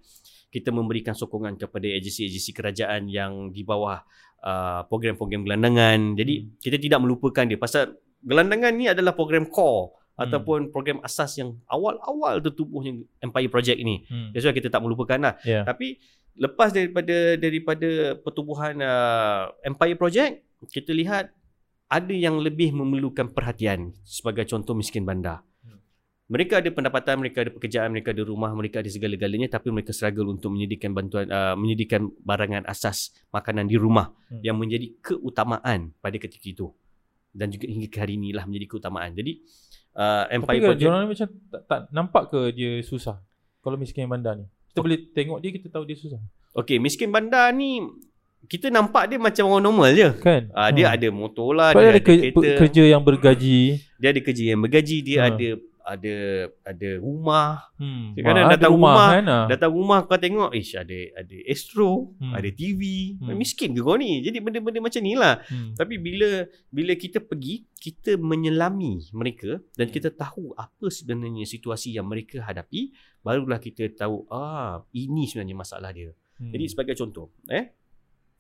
Kita 0.54 0.70
memberikan 0.70 1.18
sokongan 1.18 1.58
kepada 1.58 1.90
agensi-agensi 1.90 2.54
kerajaan 2.54 3.10
yang 3.10 3.50
di 3.50 3.66
bawah 3.66 3.98
uh, 4.46 4.86
program-program 4.86 5.42
gelandangan. 5.42 6.14
Jadi 6.14 6.34
Hmm. 6.46 6.48
kita 6.62 6.78
tidak 6.78 7.02
melupakan 7.02 7.42
dia 7.42 7.58
pasal 7.58 7.98
gelandangan 8.22 8.72
ni 8.78 8.86
adalah 8.86 9.18
program 9.18 9.50
core. 9.50 9.97
Ataupun 10.18 10.74
program 10.74 10.98
asas 11.06 11.38
yang 11.38 11.54
awal-awal 11.70 12.42
tertubuhnya 12.42 13.06
Empire 13.22 13.46
Project 13.46 13.78
ini. 13.78 14.02
Hmm. 14.10 14.34
That's 14.34 14.42
why 14.42 14.52
kita 14.52 14.66
tak 14.66 14.82
melupakan 14.82 15.18
lah. 15.22 15.34
Yeah. 15.46 15.62
Tapi 15.62 16.02
lepas 16.34 16.74
daripada 16.74 17.38
daripada 17.38 18.18
pertubuhan 18.18 18.82
uh, 18.82 19.54
Empire 19.62 19.94
Project, 19.94 20.42
kita 20.74 20.90
lihat 20.90 21.30
ada 21.88 22.12
yang 22.12 22.42
lebih 22.42 22.74
memerlukan 22.74 23.30
perhatian 23.32 23.94
sebagai 24.02 24.44
contoh 24.44 24.74
miskin 24.74 25.06
bandar. 25.06 25.40
Hmm. 25.62 25.78
Mereka 26.28 26.60
ada 26.60 26.68
pendapatan, 26.74 27.22
mereka 27.22 27.46
ada 27.46 27.54
pekerjaan, 27.54 27.88
mereka 27.94 28.10
ada 28.10 28.26
rumah, 28.26 28.50
mereka 28.52 28.82
ada 28.82 28.90
segala-galanya 28.90 29.48
tapi 29.48 29.70
mereka 29.72 29.94
struggle 29.94 30.28
untuk 30.34 30.52
menyediakan 30.52 30.90
bantuan 30.92 31.26
uh, 31.30 31.54
menyediakan 31.56 32.10
barangan 32.20 32.66
asas 32.66 33.14
makanan 33.30 33.70
di 33.70 33.78
rumah 33.78 34.10
Hmm. 34.28 34.42
yang 34.44 34.58
menjadi 34.60 34.92
keutamaan 35.00 35.96
pada 36.02 36.18
ketika 36.20 36.44
itu. 36.44 36.68
Dan 37.32 37.48
juga 37.54 37.64
hingga 37.70 37.88
ke 37.88 37.98
hari 38.02 38.18
inilah 38.20 38.44
menjadi 38.44 38.66
keutamaan. 38.76 39.14
Jadi 39.14 39.40
uh, 39.98 40.24
Tapi 40.24 40.32
Empire 40.32 40.54
kan 40.56 40.68
Project 40.68 40.86
orang 40.86 41.00
ni 41.00 41.08
macam 41.08 41.26
tak, 41.50 41.62
tak 41.64 41.80
nampak 41.90 42.22
ke 42.28 42.40
dia 42.52 42.70
susah 42.80 43.18
kalau 43.58 43.74
miskin 43.74 44.06
bandar 44.06 44.34
ni. 44.34 44.46
Kita 44.68 44.78
boleh 44.78 44.98
tengok 45.10 45.38
dia 45.38 45.50
kita 45.50 45.66
tahu 45.68 45.82
dia 45.82 45.94
susah. 45.94 46.22
Okey, 46.54 46.78
miskin 46.78 47.10
bandar 47.10 47.50
ni 47.50 47.82
kita 48.46 48.70
nampak 48.70 49.04
dia 49.06 49.18
macam 49.18 49.44
orang 49.44 49.64
normal 49.64 49.90
je. 49.92 50.08
Kan? 50.16 50.48
Ah 50.52 50.70
dia 50.70 50.86
Hmm. 50.86 50.94
ada 50.94 51.08
motor 51.10 51.50
lah, 51.52 51.70
Sebab 51.70 51.76
dia 51.76 51.84
dia 51.84 51.90
ada 51.90 51.98
ada 51.98 52.06
ke- 52.06 52.20
kereta, 52.22 52.48
kerja 52.56 52.82
yang 52.86 53.02
bergaji. 53.02 53.60
dia 53.98 54.08
ada 54.08 54.20
kerja 54.22 54.44
yang 54.46 54.60
bergaji, 54.60 54.96
dia 55.02 55.18
Ha. 55.18 55.26
ada 55.28 55.48
ada 55.88 56.16
ada 56.62 56.90
rumah. 57.00 57.72
Hmm. 57.80 58.12
Kadang-kadang 58.12 58.44
Mak, 58.44 58.52
datang 58.52 58.68
ada 58.68 58.76
rumah, 58.76 58.96
kan? 59.08 59.24
ah. 59.26 59.46
Datang 59.48 59.72
rumah 59.72 59.98
kau 60.04 60.20
tengok, 60.20 60.50
ish 60.52 60.76
ada 60.76 60.98
ada 61.16 61.36
Astro, 61.48 62.12
Hmm. 62.20 62.36
ada 62.36 62.48
TV. 62.52 62.80
Hmm. 63.16 63.32
Miskin 63.32 63.72
ke 63.72 63.80
kau 63.80 63.96
ni? 63.96 64.20
Jadi 64.20 64.38
benda-benda 64.38 64.84
macam 64.84 65.00
ni 65.00 65.16
lah. 65.16 65.40
Hmm. 65.48 65.72
Tapi 65.72 65.96
bila 65.96 66.44
bila 66.68 66.92
kita 66.92 67.18
pergi, 67.18 67.64
kita 67.74 68.20
menyelami 68.20 69.08
mereka 69.16 69.56
dan 69.74 69.88
Hmm. 69.88 69.94
kita 69.96 70.12
tahu 70.12 70.52
apa 70.52 70.86
sebenarnya 70.86 71.48
situasi 71.48 71.96
yang 71.96 72.04
mereka 72.04 72.44
hadapi, 72.44 72.92
barulah 73.24 73.56
kita 73.56 73.88
tahu 73.90 74.28
ah 74.28 74.84
ini 74.92 75.24
sebenarnya 75.24 75.56
masalah 75.56 75.90
dia. 75.90 76.12
Hmm. 76.36 76.52
Jadi 76.52 76.64
sebagai 76.68 76.94
contoh, 76.94 77.32
eh 77.48 77.72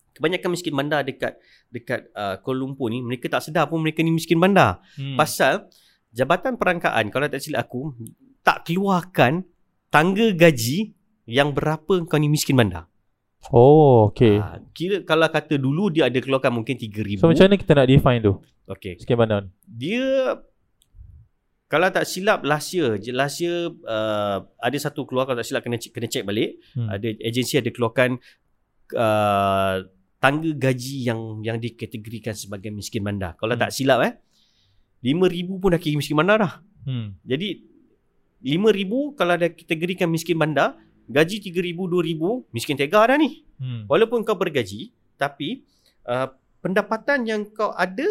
kebanyakan 0.08 0.50
miskin 0.50 0.74
bandar 0.74 1.06
dekat 1.06 1.38
dekat 1.70 2.10
uh, 2.10 2.42
Kuala 2.42 2.58
Lumpur 2.58 2.90
ni 2.90 2.98
mereka 2.98 3.30
tak 3.30 3.46
sedar 3.46 3.70
pun 3.70 3.78
mereka 3.78 4.02
ni 4.02 4.10
miskin 4.10 4.36
bandar. 4.36 4.82
hmm. 4.98 5.14
Pasal 5.14 5.70
Jabatan 6.12 6.56
Perangkaan 6.56 7.12
kalau 7.12 7.28
tak 7.28 7.40
silap 7.40 7.68
aku 7.68 7.92
tak 8.40 8.64
keluarkan 8.64 9.44
tangga 9.92 10.32
gaji 10.32 10.92
yang 11.28 11.52
berapa 11.52 12.08
kau 12.08 12.16
ni 12.16 12.32
miskin 12.32 12.56
bandar. 12.56 12.88
Oh, 13.52 14.10
okay. 14.10 14.40
Ha, 14.40 14.58
kira 14.74 15.04
kalau 15.06 15.28
kata 15.30 15.56
dulu 15.56 15.88
dia 15.88 16.10
ada 16.10 16.18
keluarkan 16.18 16.52
mungkin 16.52 16.74
3000. 16.74 17.22
So 17.22 17.30
macam 17.30 17.44
mana 17.46 17.56
kita 17.56 17.72
nak 17.76 17.86
define 17.86 18.20
tu? 18.20 18.32
Okey. 18.66 18.98
Miskin 18.98 19.16
bandar? 19.16 19.46
Dia 19.64 20.36
kalau 21.68 21.88
tak 21.92 22.08
silap 22.08 22.40
last 22.48 22.72
year, 22.72 22.96
last 23.12 23.44
year 23.44 23.68
uh, 23.84 24.40
ada 24.58 24.76
satu 24.80 25.04
keluar 25.04 25.28
kalau 25.28 25.38
tak 25.40 25.48
silap 25.48 25.60
kena 25.60 25.76
cek, 25.76 25.92
kena 25.92 26.08
check 26.08 26.24
balik. 26.24 26.56
Hmm. 26.72 26.88
ada 26.88 27.08
agensi 27.20 27.60
ada 27.60 27.68
keluarkan 27.68 28.16
uh, 28.96 29.84
tangga 30.18 30.50
gaji 30.56 31.06
yang 31.06 31.44
yang 31.44 31.60
dikategorikan 31.60 32.32
sebagai 32.32 32.72
miskin 32.72 33.04
bandar. 33.04 33.36
Kalau 33.36 33.54
Hmm. 33.54 33.62
tak 33.62 33.70
silap 33.70 34.00
eh 34.02 34.12
5000 35.00 35.22
pun 35.56 35.70
dah 35.70 35.78
kira 35.78 35.94
miskin 35.94 36.16
bandar 36.16 36.36
dah. 36.38 36.54
Hmm. 36.82 37.14
Jadi 37.22 37.62
5000 38.40 39.14
kalau 39.14 39.32
ada 39.34 39.48
kategorikan 39.48 40.06
miskin 40.06 40.34
bandar, 40.34 40.78
gaji 41.04 41.38
3000 41.40 41.74
2000 41.74 42.50
miskin 42.50 42.74
tega 42.74 43.04
dah 43.04 43.14
ni. 43.14 43.42
Hmm. 43.56 43.86
Walaupun 43.86 44.22
kau 44.22 44.34
bergaji 44.34 44.90
tapi 45.14 45.66
uh, 46.04 46.30
pendapatan 46.58 47.26
yang 47.26 47.42
kau 47.48 47.70
ada 47.70 48.06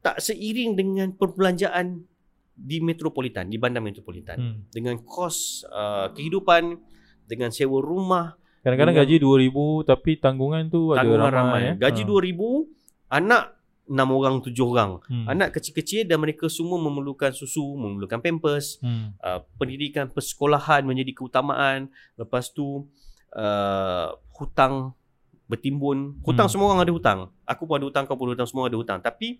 tak 0.00 0.20
seiring 0.20 0.74
dengan 0.74 1.08
perbelanjaan 1.10 2.04
di 2.52 2.78
metropolitan, 2.78 3.50
di 3.50 3.58
bandar 3.58 3.82
metropolitan. 3.82 4.36
Hmm. 4.36 4.58
Dengan 4.68 5.00
kos 5.00 5.66
uh, 5.66 6.10
kehidupan, 6.10 6.78
dengan 7.24 7.50
sewa 7.50 7.78
rumah, 7.78 8.34
Kadang-kadang 8.64 8.96
Dengan- 8.96 9.12
gaji 9.12 9.52
2000 9.52 9.84
tapi 9.84 10.10
tanggungan 10.16 10.72
tu 10.72 10.96
ada 10.96 11.04
tanggungan 11.04 11.28
ramai. 11.28 11.60
ramai. 11.60 11.60
eh. 11.68 11.74
Gaji 11.76 12.00
Ha. 12.00 12.08
2000, 12.08 12.64
anak 13.12 13.44
6 13.84 13.92
orang, 14.10 14.40
7 14.40 14.56
orang. 14.64 14.90
Hmm. 15.04 15.28
Anak 15.28 15.52
kecil-kecil 15.54 16.08
dan 16.08 16.16
mereka 16.16 16.48
semua 16.48 16.80
memerlukan 16.80 17.30
susu, 17.30 17.76
memerlukan 17.76 18.16
pampers, 18.18 18.80
Hmm. 18.80 19.12
uh, 19.20 19.44
pendidikan 19.56 20.08
persekolahan 20.08 20.80
menjadi 20.82 21.12
keutamaan. 21.12 21.92
Lepas 22.16 22.48
tu 22.48 22.88
uh, 23.32 24.08
hutang 24.34 24.96
bertimbun. 25.44 26.16
Hutang 26.24 26.48
Hmm. 26.48 26.52
semua 26.52 26.66
orang 26.72 26.82
ada 26.82 26.92
hutang. 26.92 27.20
Aku 27.44 27.68
pun 27.68 27.76
ada 27.76 27.84
hutang, 27.84 28.08
kau 28.08 28.16
pun 28.16 28.32
ada 28.32 28.40
hutang, 28.40 28.48
semua 28.48 28.64
ada 28.66 28.78
hutang. 28.78 28.98
Tapi 28.98 29.36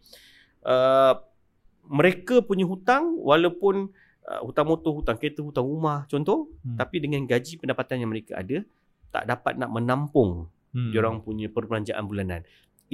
uh, 0.63 1.15
mereka 1.85 2.41
punya 2.41 2.65
hutang 2.65 3.17
walaupun 3.17 3.89
uh, 4.25 4.41
hutang 4.45 4.69
motor, 4.69 4.93
hutang 4.93 5.17
kereta, 5.17 5.41
hutang 5.41 5.65
rumah 5.65 6.05
contoh, 6.05 6.53
Hmm. 6.61 6.77
tapi 6.77 7.01
dengan 7.01 7.25
gaji 7.25 7.57
pendapatan 7.57 8.01
yang 8.01 8.13
mereka 8.13 8.37
ada 8.37 8.61
tak 9.09 9.25
dapat 9.25 9.57
nak 9.57 9.71
menampung 9.71 10.49
Hmm. 10.75 10.91
diorang 10.91 11.23
punya 11.23 11.47
perbelanjaan 11.47 12.03
bulanan. 12.03 12.43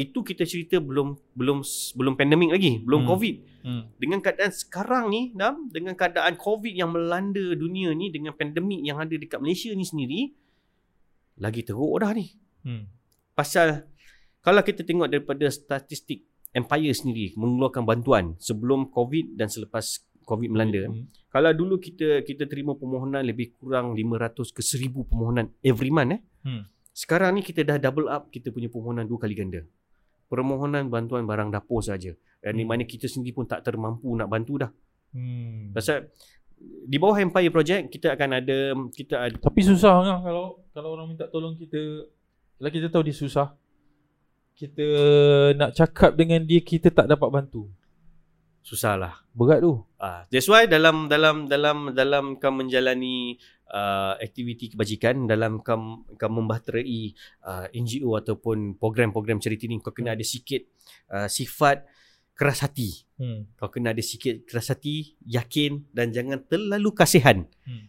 Itu 0.00 0.24
kita 0.24 0.48
cerita 0.48 0.80
belum 0.80 1.20
belum 1.36 1.60
belum 1.94 2.14
pandemik 2.16 2.56
lagi, 2.56 2.80
belum 2.80 3.04
Hmm. 3.04 3.10
covid. 3.12 3.36
Hmm. 3.60 3.82
Dengan 4.00 4.24
keadaan 4.24 4.52
sekarang 4.56 5.04
ni, 5.12 5.36
Dam, 5.36 5.68
dengan 5.68 5.92
keadaan 5.92 6.40
covid 6.40 6.72
yang 6.72 6.96
melanda 6.96 7.52
dunia 7.52 7.92
ni 7.92 8.08
dengan 8.08 8.32
pandemik 8.32 8.80
yang 8.80 8.96
ada 8.96 9.12
dekat 9.12 9.36
Malaysia 9.36 9.68
ni 9.76 9.84
sendiri 9.84 10.20
lagi 11.36 11.60
teruk 11.60 12.00
dah 12.00 12.16
ni. 12.16 12.32
Hmm. 12.64 12.88
Pasal 13.36 13.84
kalau 14.40 14.64
kita 14.64 14.80
tengok 14.84 15.12
daripada 15.12 15.44
statistik 15.52 16.24
Empire 16.50 16.90
sendiri 16.90 17.30
mengeluarkan 17.38 17.86
bantuan 17.86 18.34
sebelum 18.42 18.90
COVID 18.90 19.38
dan 19.38 19.46
selepas 19.46 20.02
COVID 20.26 20.50
melanda. 20.50 20.90
Hmm. 20.90 21.06
Kalau 21.30 21.50
dulu 21.54 21.78
kita 21.78 22.26
kita 22.26 22.50
terima 22.50 22.74
permohonan 22.74 23.22
lebih 23.22 23.54
kurang 23.54 23.94
500 23.94 24.50
ke 24.50 24.58
1000 24.58 25.06
permohonan 25.06 25.46
every 25.62 25.94
month 25.94 26.18
eh. 26.18 26.20
Hmm. 26.42 26.62
Sekarang 26.90 27.38
ni 27.38 27.46
kita 27.46 27.62
dah 27.62 27.78
double 27.78 28.10
up 28.10 28.34
kita 28.34 28.50
punya 28.50 28.66
permohonan 28.66 29.06
dua 29.06 29.18
kali 29.22 29.38
ganda. 29.38 29.62
Permohonan 30.30 30.86
bantuan 30.86 31.26
barang 31.26 31.50
dapur 31.50 31.82
saja. 31.82 32.14
Dan 32.38 32.54
di 32.54 32.62
Hmm. 32.62 32.70
mana 32.70 32.82
kita 32.86 33.04
sendiri 33.04 33.34
pun 33.34 33.44
tak 33.44 33.66
termampu 33.66 34.14
nak 34.14 34.30
bantu 34.30 34.62
dah. 34.62 34.70
Hmm. 35.10 35.74
Pasal 35.74 36.06
di 36.60 36.96
bawah 36.96 37.18
Empire 37.18 37.50
Project 37.50 37.90
kita 37.90 38.14
akan 38.14 38.30
ada 38.36 38.58
kita 38.92 39.16
ada 39.16 39.32
Tapi 39.34 39.60
susah 39.64 39.96
kan 40.04 40.18
kalau 40.22 40.60
kalau 40.70 40.92
orang 40.92 41.08
minta 41.08 41.24
tolong 41.26 41.56
kita 41.56 42.04
kalau 42.56 42.70
kita 42.70 42.86
tahu 42.86 43.02
dia 43.02 43.16
susah. 43.16 43.48
Kita 44.54 44.86
nak 45.56 45.72
cakap 45.72 46.12
dengan 46.12 46.44
dia 46.44 46.60
kita 46.60 46.92
tak 46.92 47.08
dapat 47.08 47.28
bantu. 47.28 47.66
susah 48.60 48.92
lah. 48.92 49.14
Berat 49.32 49.64
tu. 49.64 49.80
Ah, 49.96 50.28
that's 50.28 50.44
why 50.44 50.68
dalam 50.68 51.08
dalam 51.08 51.48
dalam 51.48 51.96
dalam 51.96 52.36
kau 52.36 52.52
menjalani 52.52 53.40
uh, 53.70 54.18
aktiviti 54.18 54.74
kebajikan 54.74 55.24
dalam 55.30 55.62
kau 55.62 56.04
kau 56.18 56.30
membahterai 56.30 57.14
uh, 57.46 57.66
NGO 57.70 58.18
ataupun 58.18 58.76
program-program 58.76 59.38
charity 59.38 59.70
ni 59.70 59.78
kau 59.78 59.94
kena 59.94 60.18
ada 60.18 60.26
sikit 60.26 60.66
uh, 61.14 61.30
sifat 61.30 61.86
keras 62.34 62.64
hati. 62.64 63.04
Hmm. 63.20 63.46
Kau 63.54 63.68
kena 63.68 63.92
ada 63.92 64.00
sikit 64.00 64.48
keras 64.48 64.72
hati, 64.72 65.14
yakin 65.28 65.92
dan 65.92 66.10
jangan 66.10 66.40
terlalu 66.48 66.90
kasihan. 66.96 67.44
Hmm. 67.68 67.86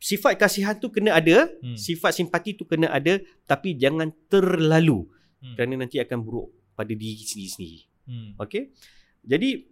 Sifat 0.00 0.40
kasihan 0.40 0.78
tu 0.80 0.88
kena 0.88 1.18
ada, 1.18 1.50
Hmm. 1.60 1.76
sifat 1.76 2.16
simpati 2.16 2.56
tu 2.56 2.64
kena 2.64 2.88
ada 2.88 3.20
tapi 3.44 3.76
jangan 3.76 4.14
terlalu 4.30 5.10
Hmm. 5.42 5.56
kerana 5.56 5.84
nanti 5.84 6.00
akan 6.00 6.18
buruk 6.24 6.48
pada 6.72 6.92
diri 6.94 7.20
sendiri-sendiri. 7.20 7.80
Hmm. 8.08 8.30
Okey. 8.40 8.72
Jadi 9.26 9.68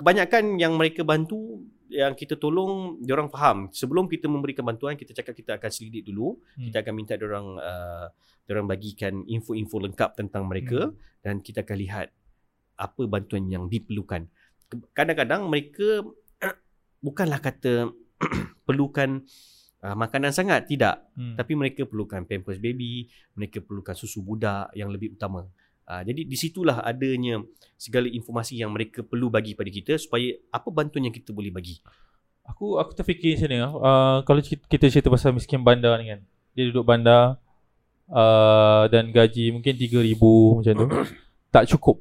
kebanyakan 0.00 0.58
yang 0.58 0.74
mereka 0.74 1.06
bantu 1.06 1.62
yang 1.92 2.16
kita 2.16 2.40
tolong 2.40 2.96
diorang 2.98 3.28
faham 3.28 3.68
sebelum 3.68 4.08
kita 4.08 4.24
memberikan 4.26 4.64
bantuan 4.64 4.96
kita 4.96 5.12
cakap 5.12 5.36
kita 5.36 5.60
akan 5.60 5.70
selidik 5.70 6.08
dulu 6.08 6.40
Hmm. 6.56 6.72
kita 6.72 6.80
akan 6.80 6.92
minta 6.96 7.14
diorang 7.20 7.60
uh, 7.60 8.08
diorang 8.48 8.66
bagikan 8.66 9.22
info-info 9.28 9.76
lengkap 9.78 10.16
tentang 10.16 10.48
mereka 10.48 10.88
Hmm. 10.88 10.96
dan 11.20 11.34
kita 11.44 11.62
akan 11.62 11.76
lihat 11.76 12.08
apa 12.80 13.02
bantuan 13.06 13.46
yang 13.46 13.68
diperlukan 13.68 14.26
kadang-kadang 14.96 15.46
mereka 15.46 16.00
bukanlah 17.06 17.38
kata 17.38 17.92
perlukan 18.66 19.20
uh, 19.84 19.96
makanan 19.98 20.32
sangat 20.32 20.64
tidak 20.66 21.04
Hmm. 21.12 21.36
tapi 21.36 21.52
mereka 21.52 21.84
perlukan 21.84 22.24
pampers 22.24 22.56
baby, 22.56 23.04
mereka 23.36 23.60
perlukan 23.60 23.92
susu 23.92 24.24
budak 24.24 24.72
yang 24.72 24.88
lebih 24.88 25.12
utama. 25.12 25.44
Uh, 25.92 26.00
jadi 26.08 26.24
di 26.24 26.36
situlah 26.40 26.80
adanya 26.80 27.44
segala 27.76 28.08
informasi 28.08 28.56
yang 28.56 28.72
mereka 28.72 29.04
perlu 29.04 29.28
bagi 29.28 29.52
pada 29.52 29.68
kita 29.68 30.00
supaya 30.00 30.32
apa 30.48 30.72
bantuan 30.72 31.04
yang 31.04 31.12
kita 31.12 31.36
boleh 31.36 31.52
bagi. 31.52 31.84
Aku 32.48 32.80
aku 32.80 32.96
terfikir 32.96 33.36
macam 33.36 33.48
ni 33.52 33.58
ah. 33.60 33.72
Uh, 33.76 34.18
kalau 34.24 34.40
kita, 34.40 34.64
kita 34.72 34.88
cerita 34.88 35.12
pasal 35.12 35.36
miskin 35.36 35.60
bandar 35.60 36.00
ni 36.00 36.16
kan. 36.16 36.20
Dia 36.56 36.72
duduk 36.72 36.88
bandar 36.88 37.36
uh, 38.08 38.88
dan 38.88 39.12
gaji 39.12 39.52
mungkin 39.52 39.76
3000 39.76 40.16
macam 40.16 40.72
tu. 40.72 40.86
tak 41.54 41.68
cukup. 41.68 42.00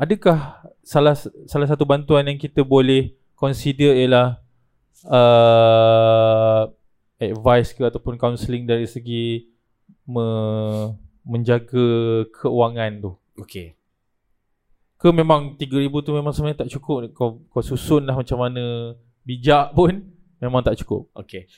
Adakah 0.00 0.64
salah 0.80 1.12
salah 1.44 1.68
satu 1.68 1.84
bantuan 1.84 2.24
yang 2.24 2.40
kita 2.40 2.64
boleh 2.64 3.12
consider 3.36 3.92
ialah 3.92 4.40
uh, 5.04 6.64
advice 7.20 7.76
ke 7.76 7.84
ataupun 7.84 8.16
counselling 8.16 8.64
dari 8.64 8.88
segi 8.88 9.44
me, 10.08 10.24
menjaga 11.24 11.86
keuangan 12.32 12.92
tu. 13.00 13.12
Okey. 13.40 13.76
Ke 15.00 15.08
memang 15.12 15.56
3000 15.56 15.88
tu 16.04 16.12
memang 16.12 16.32
sebenarnya 16.32 16.64
tak 16.66 16.72
cukup 16.76 17.08
kau 17.16 17.40
kau 17.48 17.64
susun 17.64 18.04
lah 18.04 18.16
macam 18.16 18.36
mana 18.36 18.92
bijak 19.24 19.72
pun 19.72 20.04
memang 20.40 20.60
tak 20.64 20.80
cukup. 20.84 21.08
Okey. 21.16 21.48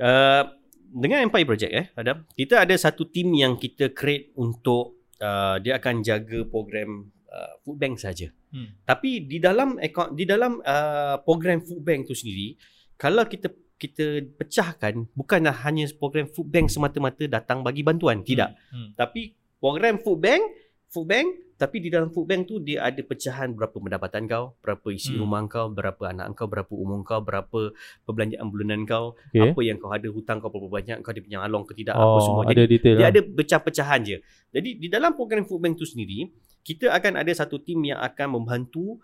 Uh, 0.00 0.46
dengan 0.90 1.22
Empire 1.22 1.46
Project 1.46 1.72
eh 1.72 1.86
Adam, 1.94 2.26
kita 2.34 2.66
ada 2.66 2.74
satu 2.74 3.06
team 3.06 3.30
yang 3.38 3.54
kita 3.54 3.94
create 3.94 4.34
untuk 4.34 5.06
uh, 5.22 5.62
dia 5.62 5.78
akan 5.78 6.02
jaga 6.02 6.42
program 6.50 7.14
uh, 7.30 7.54
food 7.62 7.78
bank 7.78 7.94
saja. 8.02 8.34
Hmm. 8.50 8.74
Tapi 8.82 9.30
di 9.30 9.38
dalam 9.38 9.78
account 9.78 10.18
di 10.18 10.26
dalam 10.26 10.58
uh, 10.58 11.22
program 11.22 11.62
food 11.62 11.86
bank 11.86 12.10
tu 12.10 12.14
sendiri, 12.18 12.58
kalau 12.98 13.22
kita 13.30 13.54
kita 13.80 14.04
pecahkan 14.36 15.08
bukanlah 15.10 15.56
hanya 15.64 15.88
program 15.96 16.28
food 16.28 16.46
bank 16.46 16.68
semata-mata 16.68 17.24
datang 17.24 17.64
bagi 17.64 17.80
bantuan, 17.80 18.20
tidak. 18.20 18.52
Hmm. 18.68 18.92
Tapi 18.92 19.32
program 19.56 19.96
food 19.98 20.20
bank, 20.20 20.42
food 20.86 21.08
bank 21.08 21.28
tapi 21.56 21.76
di 21.76 21.92
dalam 21.92 22.08
food 22.08 22.24
bank 22.24 22.48
tu 22.48 22.56
dia 22.56 22.88
ada 22.88 22.96
pecahan 22.98 23.52
berapa 23.52 23.76
pendapatan 23.76 24.24
kau, 24.24 24.56
berapa 24.60 24.86
isi 24.90 25.12
Hmm. 25.12 25.20
rumah 25.20 25.44
kau, 25.44 25.68
berapa 25.68 26.08
anak 26.08 26.32
kau, 26.32 26.48
berapa 26.48 26.72
umur 26.72 27.04
kau, 27.04 27.20
berapa 27.20 27.76
perbelanjaan 28.04 28.48
bulanan 28.48 28.88
kau, 28.88 29.12
Okay. 29.28 29.52
apa 29.52 29.60
yang 29.60 29.76
kau 29.76 29.92
ada 29.92 30.08
hutang 30.08 30.40
kau 30.40 30.48
berapa 30.48 30.68
banyak, 30.70 30.96
kau 31.00 31.12
ada 31.12 31.20
penyalong 31.20 31.64
ke 31.64 31.76
tidak, 31.76 31.94
apa 31.94 32.04
Oh, 32.06 32.20
semua. 32.22 32.42
ada 32.44 32.56
Jadi 32.56 32.64
detail 32.66 32.96
dia 32.96 33.04
lah. 33.04 33.12
ada 33.12 33.20
pecah-pecahan 33.22 34.00
je. 34.02 34.16
Jadi 34.50 34.70
di 34.76 34.88
dalam 34.88 35.12
program 35.12 35.44
food 35.44 35.60
bank 35.60 35.76
tu 35.76 35.84
sendiri, 35.84 36.32
kita 36.60 36.88
akan 36.90 37.20
ada 37.20 37.28
satu 37.30 37.60
tim 37.60 37.84
yang 37.84 38.00
akan 38.00 38.40
membantu 38.40 38.96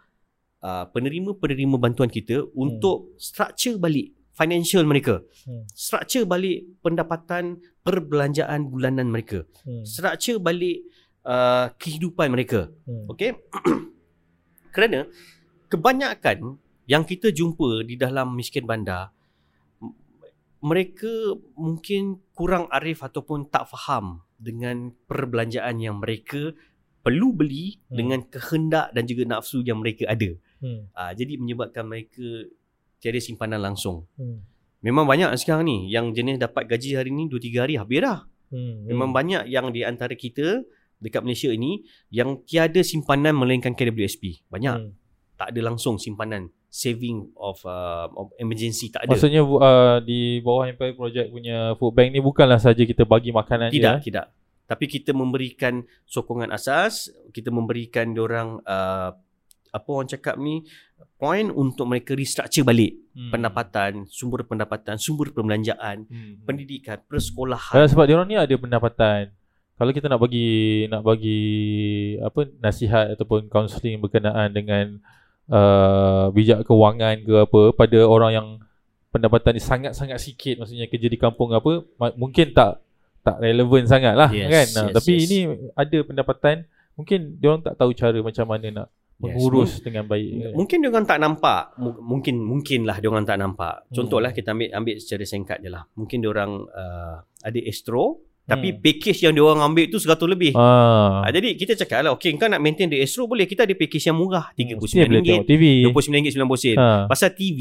uh, 0.65 0.89
penerima-penerima 0.89 1.77
bantuan 1.77 2.09
kita 2.09 2.41
untuk 2.57 3.13
structure 3.17 3.77
balik 3.77 4.16
financial 4.37 4.85
mereka. 4.85 5.25
Hmm. 5.49 5.65
Structure 5.73 6.29
balik 6.29 6.69
pendapatan 6.85 7.65
perbelanjaan 7.81 8.69
bulanan 8.69 9.09
mereka. 9.09 9.49
Hmm. 9.65 9.83
Structure 9.89 10.37
balik 10.37 10.85
uh, 11.25 11.73
kehidupan 11.81 12.29
mereka. 12.29 12.69
Hmm. 12.85 13.09
Okey. 13.09 13.33
Kerana 14.77 15.09
kebanyakan 15.73 16.61
yang 16.85 17.03
kita 17.09 17.33
jumpa 17.33 17.83
di 17.89 17.97
dalam 17.97 18.37
miskin 18.37 18.69
bandar 18.69 19.11
mereka 20.67 21.37
mungkin 21.55 22.19
kurang 22.33 22.67
arif 22.73 23.05
ataupun 23.05 23.47
tak 23.53 23.69
faham 23.71 24.25
dengan 24.37 24.91
perbelanjaan 25.07 25.79
yang 25.79 26.01
mereka 26.01 26.53
perlu 27.07 27.31
beli 27.31 27.79
Hmm. 27.87 27.97
dengan 28.03 28.21
kehendak 28.27 28.91
dan 28.91 29.07
juga 29.07 29.23
nafsu 29.31 29.63
yang 29.63 29.79
mereka 29.79 30.11
ada. 30.11 30.35
Hmm. 30.59 30.91
Uh, 30.91 31.13
jadi 31.15 31.39
menyebabkan 31.39 31.87
mereka 31.87 32.51
tiada 33.01 33.21
simpanan 33.21 33.61
langsung. 33.63 34.09
Hmm. 34.17 34.45
Memang 34.85 35.09
banyak 35.09 35.35
sekarang 35.41 35.67
ni 35.67 35.91
yang 35.91 36.15
jenis 36.15 36.39
dapat 36.39 36.69
gaji 36.71 36.95
hari 36.95 37.11
ni 37.11 37.27
2 37.27 37.37
3 37.41 37.65
hari 37.65 37.75
habis 37.81 38.01
dah. 38.03 38.19
Hmm. 38.53 38.87
Memang 38.87 39.11
banyak 39.11 39.51
yang 39.51 39.75
di 39.75 39.83
antara 39.83 40.15
kita 40.15 40.63
dekat 41.03 41.21
Malaysia 41.27 41.51
ini 41.53 41.85
yang 42.09 42.41
tiada 42.47 42.81
simpanan 42.81 43.37
melainkan 43.37 43.77
KWSP. 43.77 44.47
Banyak 44.49 44.77
Hmm. 44.77 44.93
tak 45.37 45.53
ada 45.53 45.61
langsung 45.69 46.01
simpanan 46.01 46.49
saving 46.77 47.33
of 47.41 47.57
uh, 47.65 48.09
of 48.13 48.33
emergency 48.37 48.93
tak 48.93 49.09
ada. 49.09 49.17
Maksudnya 49.17 49.41
uh, 49.45 49.99
di 50.05 50.45
bawah 50.45 50.69
Empire 50.69 50.93
Project 50.93 51.29
punya 51.33 51.73
food 51.81 51.93
bank 51.97 52.13
ni 52.13 52.21
bukanlah 52.21 52.61
saja 52.61 52.85
kita 52.85 53.09
bagi 53.09 53.33
makanan 53.33 53.73
tidak, 53.73 54.01
je. 54.01 54.01
eh. 54.01 54.05
tidak. 54.13 54.27
Tapi 54.67 54.85
kita 54.91 55.15
memberikan 55.15 55.87
sokongan 56.05 56.51
asas, 56.51 57.09
kita 57.31 57.55
memberikan 57.55 58.13
orang 58.19 58.59
uh, 58.67 59.15
apa 59.77 59.89
orang 59.89 60.09
cakap 60.09 60.35
ni 60.37 60.65
point 61.17 61.49
untuk 61.49 61.85
mereka 61.85 62.17
restructure 62.17 62.65
balik 62.65 62.97
Hmm. 63.13 63.33
pendapatan, 63.33 64.05
sumber 64.09 64.45
pendapatan, 64.45 64.97
sumber 64.97 65.33
perbelanjaan, 65.33 66.05
Hmm. 66.05 66.45
pendidikan, 66.45 67.01
persekolahan. 67.05 67.73
Kalau 67.73 67.89
sebab 67.89 68.05
dia 68.05 68.15
orang 68.15 68.29
ni 68.29 68.37
ada 68.37 68.53
pendapatan. 68.53 69.33
Kalau 69.77 69.93
kita 69.93 70.09
nak 70.09 70.21
bagi 70.21 70.49
nak 70.89 71.01
bagi 71.01 71.41
apa 72.21 72.49
nasihat 72.61 73.13
ataupun 73.13 73.49
counselling 73.49 74.01
berkenaan 74.01 74.49
dengan 74.49 75.01
uh, 75.49 76.29
bijak 76.29 76.65
kewangan 76.65 77.21
ke 77.21 77.33
apa 77.41 77.61
pada 77.73 77.99
orang 78.05 78.33
yang 78.33 78.49
pendapatan 79.09 79.57
ni 79.57 79.63
sangat-sangat 79.63 80.17
sikit 80.17 80.61
maksudnya 80.61 80.89
kerja 80.89 81.09
di 81.09 81.17
kampung 81.17 81.53
apa 81.53 81.85
mungkin 82.17 82.53
tak 82.53 82.85
tak 83.21 83.41
relevan 83.41 83.89
sangat 83.89 84.13
lah 84.13 84.29
Yes, 84.29 84.49
kan 84.49 84.67
Nah, 84.77 84.85
yes, 84.89 84.95
tapi 84.97 85.13
yes. 85.17 85.23
ini 85.25 85.39
ada 85.73 85.99
pendapatan 86.05 86.57
mungkin 86.95 87.19
dia 87.37 87.49
orang 87.49 87.65
tak 87.65 87.77
tahu 87.77 87.91
cara 87.93 88.19
macam 88.21 88.45
mana 88.45 88.67
nak 88.71 88.89
Yes. 89.19 89.33
mengurus 89.33 89.73
dengan 89.81 90.05
baik? 90.05 90.53
Mungkin 90.53 90.77
dia 90.79 90.89
orang 90.89 91.05
tak 91.05 91.19
nampak. 91.19 91.73
M- 91.77 91.99
Mungkin 91.99 92.35
mungkinlah 92.37 92.97
dia 92.97 93.09
orang 93.09 93.25
tak 93.25 93.37
nampak. 93.37 93.89
Contohlah 93.89 94.29
Hmm. 94.29 94.37
kita 94.37 94.53
ambil 94.53 94.69
ambil 94.75 94.97
secara 94.97 95.25
singkat 95.25 95.59
je 95.59 95.69
lah. 95.69 95.89
Mungkin 95.93 96.21
dia 96.21 96.29
orang 96.29 96.53
uh, 96.67 97.15
ada 97.41 97.59
Astro 97.63 98.21
tapi 98.45 98.71
Hmm. 98.71 98.79
package 98.79 99.21
yang 99.21 99.33
dia 99.33 99.43
orang 99.43 99.59
ambil 99.65 99.89
tu 99.89 99.97
100 99.97 100.23
lebih. 100.29 100.53
ah 100.53 101.21
Ah, 101.21 101.31
jadi 101.31 101.57
kita 101.57 101.75
cakap 101.77 101.99
lah 102.01 102.13
okay 102.13 102.31
kau 102.33 102.47
nak 102.47 102.61
maintain 102.61 102.87
the 102.87 103.01
Astro 103.01 103.25
boleh 103.25 103.43
kita 103.43 103.65
ada 103.65 103.73
package 103.73 104.05
yang 104.05 104.15
murah 104.15 104.53
mesti 104.53 104.77
boleh 104.77 105.19
RM39 105.19 105.25
tengok 105.25 105.47
TV 105.47 105.63
RM29.90 105.83 106.55
sen. 106.55 106.77
ha. 106.77 106.89
Pasal 107.07 107.33
TV 107.33 107.59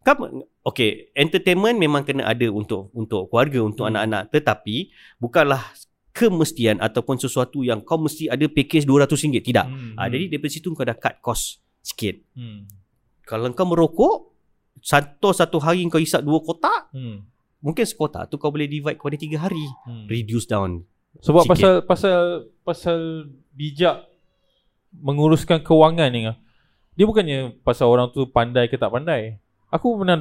kan 0.00 0.16
okay 0.62 1.12
entertainment 1.12 1.76
memang 1.76 2.02
kena 2.02 2.24
ada 2.24 2.46
untuk 2.48 2.88
untuk 2.92 3.26
keluarga 3.26 3.60
untuk 3.60 3.84
Hmm. 3.84 3.92
anak-anak 3.92 4.30
tetapi 4.30 4.76
bukanlah 5.16 5.62
kemestian 6.12 6.76
ataupun 6.78 7.16
sesuatu 7.16 7.60
yang 7.60 7.80
kau 7.80 7.96
mesti 7.96 8.28
ada 8.28 8.44
package 8.44 8.84
RM200 8.84 9.42
tidak 9.42 9.64
Hmm, 9.64 9.96
ah 9.96 10.04
hmm. 10.04 10.12
jadi 10.12 10.24
daripada 10.28 10.52
situ 10.52 10.68
kau 10.70 10.84
dah 10.84 10.94
cut 10.94 11.16
cost 11.20 11.44
sikit 11.80 12.20
Hmm. 12.32 12.68
kalau 13.22 13.48
kau 13.50 13.64
merokok 13.64 14.14
satu 14.78 15.32
satu 15.32 15.56
hari 15.56 15.84
kau 15.86 15.96
isap 15.96 16.20
dua 16.20 16.38
kotak 16.38 16.92
Hmm. 16.92 17.24
mungkin 17.58 17.82
sekotak 17.82 18.28
tu 18.28 18.36
kau 18.36 18.48
boleh 18.48 18.66
divide 18.66 18.94
kepada 18.94 19.16
tiga 19.16 19.36
hari 19.40 19.64
Hmm. 19.82 20.04
reduce 20.06 20.44
down 20.44 20.84
Sebab 21.18 21.44
sikit. 21.44 21.52
pasal 21.52 21.72
pasal 21.82 22.18
pasal 22.62 22.98
bijak 23.52 24.08
menguruskan 24.94 25.60
kewangan 25.60 26.08
ni 26.08 26.24
ah. 26.24 26.36
Dia 26.92 27.04
bukannya 27.04 27.56
pasal 27.60 27.88
orang 27.88 28.08
tu 28.08 28.24
pandai 28.26 28.68
ke 28.68 28.76
tak 28.76 28.88
pandai. 28.88 29.40
Aku 29.68 29.96
pernah 29.96 30.20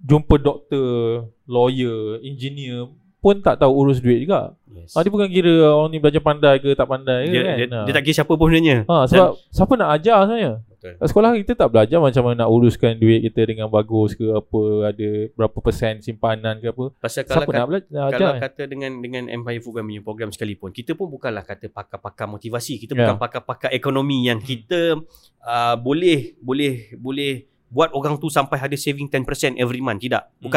jumpa 0.00 0.36
doktor, 0.36 1.28
lawyer, 1.44 2.20
engineer 2.20 2.88
pun 3.20 3.38
tak 3.38 3.56
tahu 3.56 3.72
urus 3.76 3.98
duit 3.98 4.18
juga. 4.18 4.56
yes. 4.66 4.92
Ah, 4.92 5.00
dia 5.00 5.08
bukan 5.08 5.28
kira 5.28 5.50
orang 5.68 5.88
ni 5.88 5.98
belajar 5.98 6.20
pandai 6.20 6.56
ke 6.56 6.72
tak 6.72 6.86
pandai 6.86 7.20
ke 7.22 7.30
dia, 7.30 7.42
kan. 7.42 7.54
dia, 7.54 7.66
Ah. 7.70 7.84
dia 7.84 7.92
tak 7.92 8.02
kira 8.02 8.14
siapa 8.16 8.32
pun 8.32 8.46
sebenarnya 8.46 8.76
Ha, 8.82 8.96
sebab 9.04 9.28
siapa 9.46 9.72
nak 9.74 9.88
ajar 9.92 10.18
sebenarnya? 10.22 10.52
Betul. 10.70 10.92
Kat 10.96 11.06
sekolah 11.06 11.30
kita 11.36 11.52
tak 11.54 11.68
belajar 11.68 11.98
macam 11.98 12.22
mana 12.22 12.36
nak 12.38 12.48
uruskan 12.48 12.96
duit 12.96 13.20
kita 13.22 13.40
dengan 13.44 13.68
bagus 13.68 14.14
ke 14.14 14.24
apa, 14.24 14.60
ada 14.86 15.08
berapa 15.30 15.58
persen 15.58 16.00
simpanan 16.00 16.56
ke 16.56 16.66
apa. 16.66 16.84
pasal 16.96 17.22
kalau 17.22 17.36
Siapa 17.36 17.44
kata, 17.46 17.58
nak 17.58 17.68
belajar 17.68 17.88
nak 17.90 18.00
ajar? 18.02 18.16
kalau 18.16 18.32
kan? 18.32 18.40
kata 18.42 18.62
dengan 18.64 18.90
dengan 18.96 19.24
Empire 19.28 19.60
Food 19.60 19.74
punya 19.78 20.00
program 20.00 20.30
sekalipun 20.30 20.70
kita 20.70 20.94
pun 20.94 21.06
bukanlah 21.06 21.42
kata 21.42 21.68
pakar-pakar 21.68 22.24
motivasi 22.26 22.78
kita 22.78 22.92
Ya. 22.92 23.04
bukan 23.04 23.16
pakar-pakar 23.18 23.68
ekonomi 23.70 24.24
yang 24.24 24.40
kita 24.40 24.96
uh, 25.38 25.74
boleh 25.76 26.32
boleh 26.38 26.96
boleh 26.96 27.32
buat 27.68 27.92
orang 27.92 28.16
tu 28.16 28.26
sampai 28.26 28.58
ada 28.58 28.74
saving 28.74 29.06
10% 29.06 29.22
every 29.54 29.78
month 29.78 30.00
tidak 30.00 30.32
Hmm. 30.34 30.48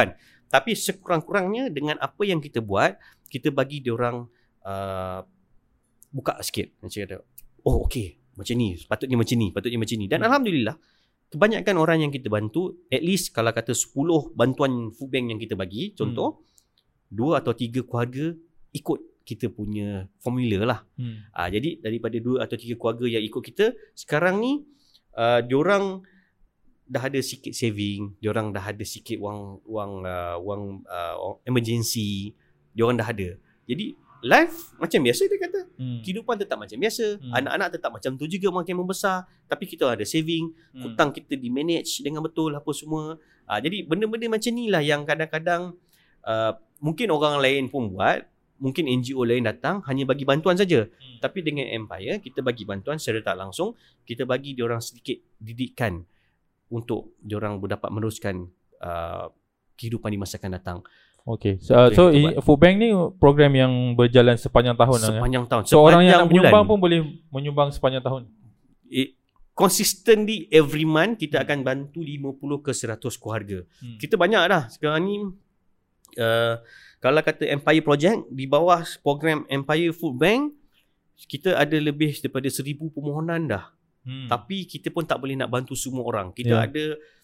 Tapi 0.53 0.77
sekurang-kurangnya 0.77 1.74
dengan 1.74 1.98
apa 1.98 2.22
yang 2.22 2.38
kita 2.38 2.62
buat 2.62 2.93
kita 3.25 3.50
bagi 3.50 3.81
dia 3.81 3.98
orang 3.98 4.29
uh, 4.62 5.25
buka 6.13 6.38
sikit 6.45 6.77
macam 6.77 6.93
kata 7.01 7.17
oh 7.65 7.89
okey 7.89 8.22
macam 8.38 8.53
ni 8.53 8.77
patutnya 8.86 9.17
macam 9.17 9.33
ni 9.33 9.48
patutnya 9.50 9.79
macam 9.81 9.98
ni 9.98 10.05
dan 10.05 10.22
Hmm. 10.22 10.27
alhamdulillah 10.29 10.75
kebanyakan 11.33 11.75
orang 11.81 11.98
yang 12.05 12.12
kita 12.13 12.29
bantu 12.29 12.86
at 12.93 13.01
least 13.01 13.33
kalau 13.33 13.50
kata 13.50 13.74
10 13.74 14.38
bantuan 14.38 14.93
food 14.93 15.10
bank 15.10 15.33
yang 15.33 15.39
kita 15.41 15.57
bagi 15.57 15.98
contoh 15.98 16.45
dua 17.10 17.41
atau 17.41 17.57
tiga 17.57 17.81
keluarga 17.81 18.29
ikut 18.74 19.00
kita 19.25 19.50
punya 19.50 20.05
formula 20.22 20.69
lah 20.69 20.79
Hmm. 20.93 21.25
Ah 21.33 21.50
jadi 21.50 21.81
daripada 21.81 22.22
dua 22.22 22.45
atau 22.45 22.53
tiga 22.53 22.77
keluarga 22.77 23.10
yang 23.10 23.25
ikut 23.25 23.41
kita 23.41 23.74
sekarang 23.98 24.38
ni 24.38 24.62
uh, 25.17 25.41
diorang 25.41 26.05
dah 26.83 27.03
ada 27.07 27.19
sikit 27.23 27.55
saving, 27.55 28.19
diorang 28.19 28.51
dah 28.51 28.63
ada 28.63 28.83
sikit 28.83 29.15
wang 29.19 29.59
wang 29.63 30.03
uh, 30.03 30.37
wang 30.43 30.83
uh, 30.87 31.39
emergency, 31.47 32.35
diorang 32.75 32.99
dah 32.99 33.07
ada. 33.07 33.39
Jadi 33.63 33.95
life 34.23 34.75
macam 34.79 34.99
biasa 35.03 35.27
dia 35.27 35.39
kata. 35.39 35.59
Hmm. 35.75 35.99
Kehidupan 36.03 36.35
tetap 36.39 36.59
macam 36.59 36.77
biasa. 36.79 37.19
Hmm. 37.19 37.31
Anak-anak 37.43 37.67
tetap 37.75 37.91
macam 37.91 38.11
tu 38.15 38.25
juga 38.27 38.47
makin 38.51 38.75
membesar, 38.79 39.27
tapi 39.47 39.67
kita 39.67 39.95
ada 39.95 40.03
saving, 40.07 40.51
Hmm. 40.75 40.81
hutang 40.87 41.11
kita 41.11 41.35
di 41.35 41.47
manage 41.51 42.03
dengan 42.03 42.23
betul 42.23 42.55
apa 42.55 42.71
semua. 42.75 43.19
Ah 43.47 43.59
jadi 43.59 43.83
benda-benda 43.83 44.31
macam 44.31 44.51
ni 44.55 44.71
lah 44.71 44.79
yang 44.83 45.03
kadang-kadang 45.03 45.75
uh, 46.23 46.51
mungkin 46.79 47.11
orang 47.11 47.39
lain 47.43 47.67
pun 47.67 47.91
buat, 47.91 48.23
mungkin 48.59 48.87
NGO 48.87 49.27
lain 49.27 49.43
datang 49.43 49.83
hanya 49.87 50.07
bagi 50.07 50.23
bantuan 50.23 50.55
saja. 50.55 50.87
Hmm. 50.87 51.19
Tapi 51.19 51.43
dengan 51.43 51.67
Empire 51.67 52.19
kita 52.23 52.39
bagi 52.43 52.63
bantuan 52.63 52.99
secara 52.99 53.33
tak 53.33 53.35
langsung, 53.39 53.75
kita 54.07 54.23
bagi 54.23 54.55
dia 54.55 54.67
orang 54.67 54.83
sedikit 54.83 55.19
didikan 55.39 56.03
untuk 56.73 57.13
dia 57.21 57.37
orang 57.37 57.61
dapat 57.61 57.93
meneruskan 57.93 58.49
uh, 58.81 59.29
kehidupan 59.77 60.09
di 60.09 60.17
masa 60.17 60.41
akan 60.41 60.51
datang 60.57 60.79
Okay. 61.23 61.55
So, 61.63 61.71
uh, 61.71 61.87
so 61.95 62.11
food 62.43 62.59
bank 62.59 62.75
ni 62.83 62.91
program 63.15 63.55
yang 63.55 63.71
berjalan 63.95 64.35
sepanjang 64.35 64.75
tahun 64.75 64.97
lah. 64.99 65.07
ya? 65.07 65.19
sepanjang 65.23 65.43
tahun. 65.47 65.63
So 65.63 65.79
orang 65.79 66.03
yang 66.03 66.19
sepanjang 66.19 66.19
nak 66.19 66.27
menyumbang 66.27 66.51
bulan. 66.51 66.67
pun 66.67 66.77
boleh 66.83 66.99
menyumbang 67.31 67.69
sepanjang 67.71 68.03
tahun. 68.03 68.21
it, 68.91 69.15
consistently 69.55 70.51
every 70.51 70.83
month 70.83 71.23
kita 71.23 71.47
akan 71.47 71.63
bantu 71.63 72.03
50 72.03 72.65
ke 72.65 72.71
100 72.75 72.99
keluarga. 73.21 73.59
Hmm. 73.79 73.97
Kita 74.01 74.19
banyak 74.19 74.41
dah 74.51 74.63
sekarang 74.67 75.01
ni 75.07 75.15
uh, 76.19 76.55
kalau 76.99 77.21
kata 77.23 77.47
Empire 77.47 77.83
Project 77.85 78.19
di 78.27 78.43
bawah 78.43 78.83
program 78.99 79.47
Empire 79.47 79.95
Food 79.95 80.19
Bank 80.19 80.51
kita 81.23 81.55
ada 81.55 81.77
lebih 81.79 82.19
daripada 82.19 82.51
1000 82.51 82.67
permohonan 82.91 83.47
dah. 83.47 83.71
Hmm. 84.03 84.27
Tapi 84.27 84.63
kita 84.65 84.88
pun 84.88 85.03
tak 85.03 85.17
boleh 85.17 85.33
nak 85.33 85.48
bantu 85.48 85.74
semua 85.74 86.03
orang. 86.03 86.29
Kita 86.29 86.55
Ya. 86.55 86.67
ada 86.67 86.83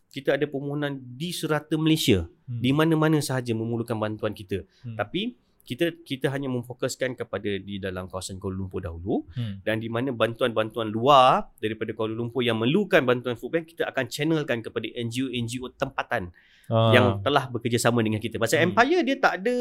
kita 0.10 0.34
ada 0.34 0.44
permohonan 0.44 0.98
di 0.98 1.30
serata 1.30 1.76
Malaysia 1.76 2.26
Hmm. 2.44 2.60
di 2.60 2.72
mana-mana 2.72 3.20
sahaja 3.20 3.54
memerlukan 3.54 3.94
bantuan 3.94 4.32
kita. 4.32 4.66
Hmm. 4.82 4.96
Tapi 4.96 5.38
kita 5.62 5.94
kita 6.02 6.28
hanya 6.30 6.50
memfokuskan 6.50 7.14
kepada 7.14 7.46
di 7.46 7.78
dalam 7.78 8.10
kawasan 8.10 8.42
Kuala 8.42 8.58
Lumpur 8.58 8.82
dahulu 8.82 9.30
Hmm. 9.30 9.62
dan 9.62 9.78
di 9.78 9.86
mana 9.86 10.10
bantuan-bantuan 10.10 10.90
luar 10.90 11.54
daripada 11.58 11.94
Kuala 11.94 12.12
Lumpur 12.12 12.42
yang 12.42 12.58
memerlukan 12.58 13.06
bantuan 13.06 13.36
food 13.36 13.54
bank 13.54 13.70
kita 13.70 13.86
akan 13.86 14.08
channelkan 14.08 14.60
kepada 14.60 14.90
NGO-NGO 14.90 15.70
tempatan 15.76 16.34
Ah. 16.66 16.90
yang 16.90 17.06
telah 17.20 17.46
bekerjasama 17.48 18.02
dengan 18.02 18.18
kita. 18.18 18.38
Pasal 18.38 18.62
Hmm. 18.62 18.74
Empire 18.74 19.02
dia 19.04 19.18
tak 19.18 19.34
ada 19.42 19.56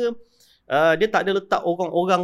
uh, 0.68 0.94
dia 0.94 1.08
tak 1.08 1.26
ada 1.26 1.40
letak 1.40 1.62
orang-orang 1.64 2.22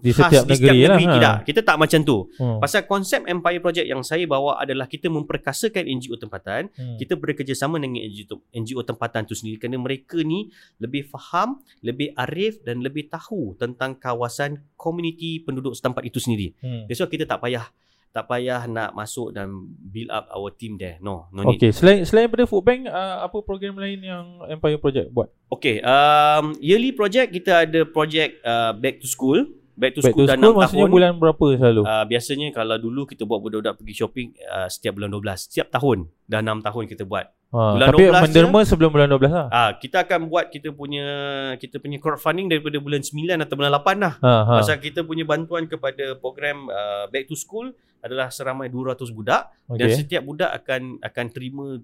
Di 0.00 0.10
khas 0.10 0.32
setiap 0.32 0.44
di 0.48 0.54
setiap 0.56 0.74
negeri 0.74 0.80
lah, 0.82 0.96
negeri 0.96 1.06
ha. 1.06 1.14
tidak. 1.14 1.34
Kita 1.46 1.60
tak 1.62 1.76
macam 1.78 2.00
tu. 2.02 2.16
Hmm. 2.40 2.58
Pasal 2.58 2.82
konsep 2.88 3.20
Empire 3.28 3.60
Project 3.60 3.86
yang 3.86 4.02
saya 4.02 4.24
bawa 4.24 4.58
adalah 4.58 4.88
kita 4.88 5.12
memperkasakan 5.12 5.84
NGO 5.86 6.16
tempatan 6.18 6.64
Hmm. 6.72 6.96
kita 6.96 7.18
bekerjasama 7.18 7.76
dengan 7.76 8.00
NGO, 8.06 8.40
NGO 8.54 8.80
tempatan 8.86 9.28
tu 9.28 9.36
sendiri 9.36 9.60
kerana 9.60 9.76
mereka 9.76 10.18
ni 10.24 10.48
lebih 10.80 11.04
faham, 11.04 11.60
lebih 11.84 12.14
arif 12.16 12.64
dan 12.64 12.80
lebih 12.80 13.12
tahu 13.12 13.52
tentang 13.60 13.98
kawasan 13.98 14.62
komuniti 14.78 15.42
penduduk 15.44 15.76
setempat 15.76 16.06
itu 16.08 16.18
sendiri. 16.22 16.56
Hmm. 16.64 16.88
That's 16.88 17.02
why 17.02 17.10
kita 17.10 17.28
tak 17.28 17.44
payah 17.44 17.68
tak 18.12 18.28
payah 18.28 18.68
nak 18.68 18.92
masuk 18.92 19.32
dan 19.32 19.48
build 19.88 20.12
up 20.12 20.28
our 20.28 20.52
team 20.52 20.76
there. 20.76 21.00
No, 21.00 21.32
no 21.32 21.48
need. 21.48 21.56
Okay, 21.56 21.72
selain 21.72 22.04
selain 22.04 22.28
daripada 22.28 22.44
food 22.44 22.60
bank, 22.60 22.84
uh, 22.84 23.24
apa 23.24 23.40
program 23.40 23.80
lain 23.80 24.04
yang 24.04 24.24
Empire 24.52 24.76
Project 24.76 25.08
buat? 25.16 25.32
Okay, 25.48 25.80
um, 25.80 26.52
yearly 26.60 26.92
project 26.92 27.32
kita 27.32 27.64
ada 27.64 27.88
project 27.88 28.36
uh, 28.44 28.76
back 28.76 29.00
to 29.00 29.08
school. 29.08 29.40
Back 29.72 29.96
to 29.96 30.04
Back 30.04 30.12
school 30.12 30.28
to 30.28 30.36
dah 30.36 30.36
school 30.36 30.52
6 30.52 30.60
maksudnya 30.60 30.84
tahun. 30.84 30.92
bulan 30.92 31.12
berapa 31.16 31.46
selalu? 31.56 31.82
Uh, 31.88 32.04
biasanya 32.04 32.48
kalau 32.52 32.76
dulu 32.76 33.08
kita 33.08 33.24
buat 33.24 33.40
budak-budak 33.40 33.80
pergi 33.80 33.94
shopping 33.96 34.28
uh, 34.44 34.68
setiap 34.68 35.00
bulan 35.00 35.08
12. 35.08 35.48
Setiap 35.48 35.72
tahun. 35.72 35.98
Dah 36.28 36.44
6 36.44 36.60
tahun 36.68 36.84
kita 36.92 37.02
buat. 37.08 37.26
ha, 37.56 37.76
bulan 37.80 37.88
tapi 37.88 38.04
12 38.12 38.24
menderma 38.28 38.60
sebelum 38.68 38.90
bulan 38.92 39.08
12 39.08 39.32
lah. 39.32 39.46
Ah, 39.48 39.70
kita 39.80 40.04
akan 40.04 40.28
buat 40.28 40.52
kita 40.52 40.76
punya 40.76 41.06
kita 41.56 41.80
punya 41.80 41.96
crowdfunding 41.96 42.52
daripada 42.52 42.76
bulan 42.84 43.00
9 43.00 43.40
atau 43.40 43.54
bulan 43.56 43.72
8 43.80 43.96
lah. 44.04 44.14
Ha, 44.20 44.32
ha. 44.44 44.52
Pasal 44.60 44.76
kita 44.76 45.00
punya 45.08 45.24
bantuan 45.24 45.64
kepada 45.64 46.20
program 46.20 46.68
uh, 46.68 47.08
Back 47.08 47.32
to 47.32 47.36
School 47.36 47.72
adalah 48.02 48.28
seramai 48.28 48.66
200 48.66 48.98
budak 49.14 49.54
dan 49.70 49.88
okay. 49.88 49.96
setiap 49.96 50.22
budak 50.26 50.50
akan 50.58 50.98
akan 50.98 51.26
terima 51.30 51.78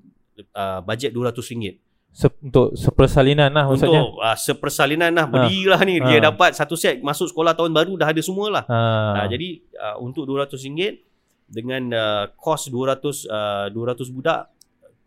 uh, 0.53 0.81
bajet 0.83 1.15
RM200 1.15 1.79
Se- 2.11 2.41
untuk 2.43 2.75
sepersalinan 2.75 3.55
lah 3.55 3.71
maksudnya. 3.71 4.03
untuk 4.03 4.19
uh, 4.19 4.35
sepersalinan 4.35 5.15
lah 5.15 5.31
belilah 5.31 5.79
ni 5.87 6.03
dia 6.03 6.19
Ha. 6.19 6.35
dapat 6.35 6.51
satu 6.59 6.75
set 6.75 6.99
masuk 6.99 7.31
sekolah 7.31 7.55
tahun 7.55 7.71
baru 7.71 7.95
dah 7.95 8.11
ada 8.11 8.23
semua 8.25 8.51
lah. 8.51 8.65
Ha. 8.67 8.79
Uh, 9.23 9.27
jadi 9.31 9.49
uh, 9.79 9.97
untuk 10.03 10.27
RM200 10.27 10.99
dengan 11.47 11.83
uh, 11.95 12.25
kos 12.35 12.69
200 12.69 12.99
uh, 13.31 13.67
200 13.71 14.11
budak 14.11 14.51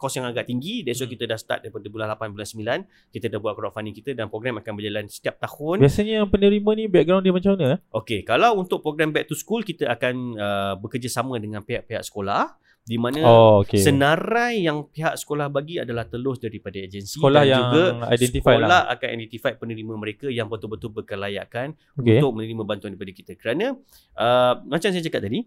kos 0.02 0.12
yang 0.12 0.26
agak 0.26 0.44
tinggi 0.44 0.82
that's 0.82 0.98
why 0.98 1.06
Hmm. 1.06 1.14
kita 1.14 1.24
dah 1.28 1.38
start 1.38 1.60
daripada 1.62 1.86
bulan 1.86 2.10
8 2.10 2.34
bulan 2.34 2.48
9 2.82 3.14
kita 3.14 3.26
dah 3.28 3.38
buat 3.38 3.54
crowdfunding 3.54 3.94
kita 3.94 4.12
dan 4.12 4.26
program 4.26 4.58
akan 4.58 4.74
berjalan 4.74 5.06
setiap 5.06 5.38
tahun 5.38 5.78
Biasanya 5.80 6.14
yang 6.18 6.28
penerima 6.28 6.70
ni 6.74 6.86
background 6.88 7.22
dia 7.22 7.32
macam 7.32 7.54
mana? 7.54 7.68
eh? 7.72 7.80
Okey, 7.94 8.20
kalau 8.24 8.58
untuk 8.58 8.82
program 8.82 9.12
back 9.12 9.26
to 9.26 9.36
school 9.36 9.62
kita 9.62 9.86
akan 9.88 10.14
uh, 10.34 10.74
bekerjasama 10.76 11.38
dengan 11.38 11.62
pihak-pihak 11.62 12.02
sekolah 12.02 12.58
di 12.82 12.98
mana 12.98 13.22
Oh, 13.22 13.62
okay. 13.62 13.78
senarai 13.78 14.58
yang 14.60 14.82
pihak 14.84 15.14
sekolah 15.14 15.48
bagi 15.48 15.78
adalah 15.78 16.02
telus 16.04 16.38
daripada 16.38 16.76
agensi 16.76 17.14
Sekolah 17.14 17.40
dan 17.40 17.52
yang 17.52 17.62
juga 17.62 17.84
identify 18.10 18.52
sekolah 18.52 18.68
lah. 18.68 18.84
akan 18.90 19.08
identify 19.12 19.54
penerima 19.54 19.94
mereka 19.96 20.28
yang 20.28 20.50
betul-betul 20.50 20.90
berkelayakan 20.92 21.78
Okay. 21.94 22.18
untuk 22.18 22.34
menerima 22.34 22.64
bantuan 22.64 22.90
daripada 22.90 23.14
kita. 23.14 23.32
Kerana 23.36 23.78
uh, 24.18 24.54
macam 24.66 24.90
saya 24.90 24.98
cakap 25.00 25.22
tadi, 25.22 25.46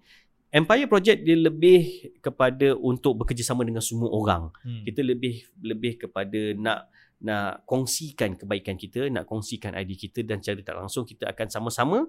Empire 0.54 0.86
Project 0.86 1.26
dia 1.26 1.34
lebih 1.34 2.14
kepada 2.22 2.78
untuk 2.78 3.18
bekerjasama 3.18 3.66
dengan 3.66 3.82
semua 3.82 4.06
orang. 4.14 4.54
Hmm. 4.62 4.86
Kita 4.86 5.02
lebih 5.02 5.50
lebih 5.58 6.06
kepada 6.06 6.54
nak 6.54 6.86
nak 7.18 7.66
kongsikan 7.66 8.38
kebaikan 8.38 8.78
kita, 8.78 9.10
nak 9.10 9.26
kongsikan 9.26 9.74
idea 9.74 9.98
kita 9.98 10.22
dan 10.22 10.38
cara 10.38 10.62
tak 10.62 10.78
langsung 10.78 11.02
kita 11.02 11.26
akan 11.26 11.50
sama-sama 11.50 12.06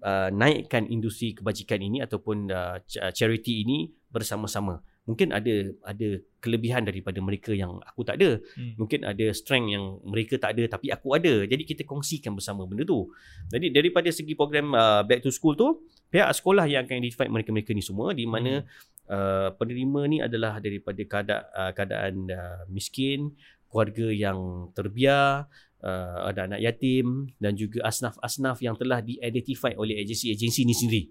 uh, 0.00 0.28
naikkan 0.32 0.88
industri 0.88 1.36
kebajikan 1.36 1.84
ini 1.84 2.00
ataupun 2.00 2.48
uh, 2.48 2.80
ch- 2.88 3.04
charity 3.12 3.60
ini 3.68 3.92
bersama-sama. 4.08 4.80
Mungkin 5.04 5.36
ada 5.36 5.68
ada 5.84 6.08
kelebihan 6.40 6.88
daripada 6.88 7.20
mereka 7.20 7.52
yang 7.52 7.76
aku 7.84 8.00
tak 8.08 8.16
ada. 8.16 8.40
Hmm. 8.56 8.80
Mungkin 8.80 9.04
ada 9.04 9.26
strength 9.36 9.68
yang 9.68 10.00
mereka 10.08 10.40
tak 10.40 10.56
ada 10.56 10.64
tapi 10.72 10.88
aku 10.88 11.12
ada. 11.12 11.44
Jadi 11.44 11.68
kita 11.68 11.84
kongsikan 11.84 12.32
bersama 12.32 12.64
benda 12.64 12.88
tu. 12.88 13.12
Jadi 13.52 13.68
daripada 13.68 14.08
segi 14.08 14.32
program 14.32 14.72
uh, 14.72 15.04
back 15.04 15.20
to 15.20 15.28
school 15.28 15.52
tu, 15.52 15.84
pihak 16.14 16.30
sekolah 16.30 16.70
yang 16.70 16.86
akan 16.86 17.02
identify 17.02 17.26
mereka-mereka 17.26 17.74
ni 17.74 17.82
semua 17.82 18.14
di 18.14 18.22
mana 18.22 18.62
uh, 19.10 19.50
penerima 19.58 20.00
ni 20.06 20.22
adalah 20.22 20.62
daripada 20.62 21.02
keadaan 21.02 21.42
uh, 21.50 21.72
keadaan 21.74 22.14
uh, 22.30 22.62
miskin, 22.70 23.34
keluarga 23.66 24.06
yang 24.14 24.70
terbiar, 24.70 25.50
uh, 25.82 26.30
ada 26.30 26.46
anak 26.46 26.62
yatim 26.62 27.34
dan 27.42 27.58
juga 27.58 27.82
asnaf-asnaf 27.82 28.62
yang 28.62 28.78
telah 28.78 29.02
di-identify 29.02 29.74
oleh 29.74 29.98
agensi-agensi 29.98 30.60
ini 30.62 30.74
sendiri. 30.78 31.02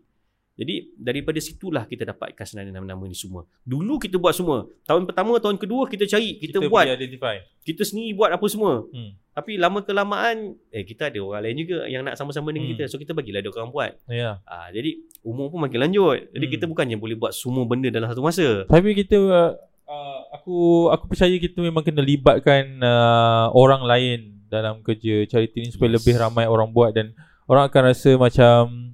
Jadi 0.54 0.96
daripada 0.96 1.42
situlah 1.44 1.84
kita 1.90 2.08
dapatkan 2.08 2.46
sebenarnya 2.46 2.80
nama-nama 2.80 3.04
ni 3.10 3.18
semua. 3.18 3.44
Dulu 3.66 4.00
kita 4.00 4.22
buat 4.22 4.38
semua. 4.38 4.70
Tahun 4.88 5.04
pertama, 5.04 5.36
tahun 5.44 5.60
kedua 5.60 5.90
kita 5.90 6.08
cari, 6.08 6.40
kita, 6.40 6.64
kita 6.64 6.70
buat. 6.72 6.88
boleh 6.88 6.96
identify. 6.96 7.36
Kita 7.66 7.84
sendiri 7.84 8.16
buat 8.16 8.32
apa 8.32 8.46
semua. 8.48 8.88
Hmm. 8.88 9.18
Tapi 9.34 9.58
lama 9.58 9.82
kelamaan 9.82 10.54
eh 10.70 10.82
kita 10.82 11.10
ada 11.10 11.18
orang 11.18 11.42
lain 11.42 11.58
juga 11.60 11.78
yang 11.86 12.06
nak 12.06 12.14
sama-sama 12.14 12.54
dengan 12.54 12.70
Hmm. 12.70 12.78
kita. 12.78 12.84
So 12.86 12.96
kita 12.96 13.12
bagilah 13.12 13.42
dia 13.42 13.50
orang 13.50 13.70
buat. 13.70 13.92
Ya. 14.06 14.38
Ah 14.46 14.70
jadi 14.70 14.94
umur 15.22 15.50
pun 15.50 15.60
makin 15.60 15.82
lanjut. 15.82 16.30
Jadi 16.30 16.46
Hmm. 16.46 16.54
kita 16.54 16.66
bukannya 16.66 16.96
boleh 16.96 17.18
buat 17.18 17.34
semua 17.34 17.66
benda 17.66 17.90
dalam 17.90 18.06
satu 18.06 18.22
masa. 18.22 18.64
Tapi 18.66 18.94
kita 18.94 19.18
uh, 19.18 19.52
uh, 19.84 20.20
aku 20.32 20.56
aku 20.88 21.10
percaya 21.10 21.34
kita 21.36 21.60
memang 21.60 21.82
kena 21.82 22.00
libatkan 22.00 22.78
uh, 22.80 23.50
orang 23.52 23.82
lain 23.82 24.20
dalam 24.48 24.80
kerja 24.80 25.26
charity 25.26 25.66
ni 25.66 25.70
supaya 25.70 25.90
Yes. 25.90 25.98
lebih 25.98 26.14
ramai 26.16 26.46
orang 26.46 26.70
buat 26.70 26.94
dan 26.94 27.18
orang 27.50 27.66
akan 27.68 27.82
rasa 27.90 28.14
macam 28.16 28.94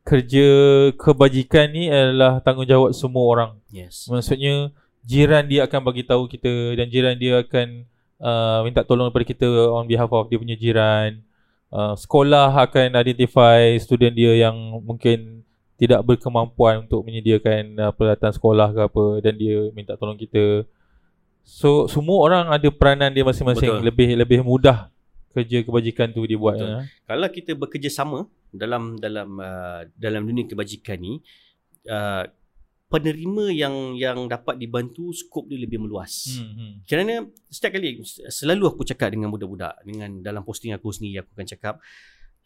kerja 0.00 0.48
kebajikan 0.96 1.68
ni 1.68 1.92
adalah 1.92 2.40
tanggungjawab 2.40 2.96
semua 2.96 3.24
orang. 3.28 3.50
Yes. 3.68 4.08
Maksudnya 4.08 4.72
jiran 5.04 5.44
dia 5.44 5.68
akan 5.68 5.80
bagi 5.84 6.04
tahu 6.04 6.24
kita 6.24 6.48
dan 6.74 6.88
jiran 6.88 7.16
dia 7.16 7.44
akan 7.44 7.84
uh, 8.22 8.60
minta 8.66 8.82
tolong 8.82 9.10
daripada 9.10 9.26
kita 9.26 9.48
on 9.72 9.86
behalf 9.86 10.10
of 10.10 10.28
dia 10.30 10.38
punya 10.38 10.56
jiran. 10.58 11.22
Uh, 11.68 11.92
sekolah 11.94 12.48
akan 12.64 12.96
identify 12.96 13.76
student 13.76 14.16
dia 14.16 14.48
yang 14.48 14.56
mungkin 14.82 15.44
tidak 15.78 16.02
berkemampuan 16.02 16.82
untuk 16.88 17.06
menyediakan 17.06 17.76
uh, 17.78 17.92
peralatan 17.94 18.32
sekolah 18.34 18.68
ke 18.74 18.80
apa 18.88 19.04
dan 19.22 19.34
dia 19.38 19.70
minta 19.70 19.94
tolong 19.94 20.18
kita. 20.18 20.66
So 21.46 21.86
semua 21.86 22.18
orang 22.24 22.44
ada 22.50 22.68
peranan 22.72 23.14
dia 23.14 23.24
masing-masing. 23.24 23.78
Betul. 23.78 23.86
Lebih 23.86 24.08
lebih 24.18 24.38
mudah 24.42 24.90
kerja 25.32 25.62
kebajikan 25.62 26.10
tu 26.10 26.26
dia 26.26 26.36
buat. 26.40 26.58
Betul. 26.58 26.68
Ya. 26.68 26.80
Kalau 27.06 27.28
kita 27.30 27.52
bekerjasama 27.54 28.26
dalam 28.50 28.96
dalam 28.98 29.38
uh, 29.38 29.84
dalam 29.94 30.24
dunia 30.24 30.48
kebajikan 30.48 30.98
ni 30.98 31.20
uh, 31.86 32.24
penerima 32.88 33.52
yang 33.52 33.94
yang 34.00 34.24
dapat 34.24 34.56
dibantu 34.56 35.12
skop 35.12 35.44
dia 35.44 35.60
lebih 35.60 35.84
meluas. 35.84 36.32
Hmm, 36.32 36.52
hmm. 36.56 36.72
Kerana 36.88 37.28
setiap 37.52 37.76
kali 37.76 38.00
selalu 38.32 38.64
aku 38.64 38.82
cakap 38.88 39.12
dengan 39.12 39.28
budak-budak 39.28 39.84
dengan 39.84 40.24
dalam 40.24 40.40
posting 40.40 40.72
aku 40.72 40.88
sendiri 40.88 41.20
aku 41.20 41.30
akan 41.36 41.48
cakap 41.48 41.74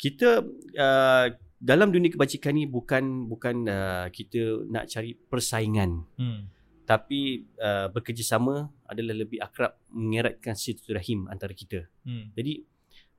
kita 0.02 0.42
uh, 0.74 1.26
dalam 1.62 1.94
dunia 1.94 2.10
kebajikan 2.10 2.58
ni 2.58 2.66
bukan 2.66 3.30
bukan 3.30 3.70
uh, 3.70 4.06
kita 4.10 4.66
nak 4.66 4.90
cari 4.90 5.14
persaingan 5.14 6.02
Hmm. 6.18 6.50
tapi 6.82 7.46
uh, 7.62 7.86
bekerjasama 7.94 8.66
adalah 8.90 9.14
lebih 9.14 9.38
akrab 9.38 9.78
mengeratkan 9.94 10.58
silaturahim 10.58 11.30
antara 11.30 11.54
kita. 11.54 11.86
Hmm. 12.02 12.34
Jadi 12.34 12.66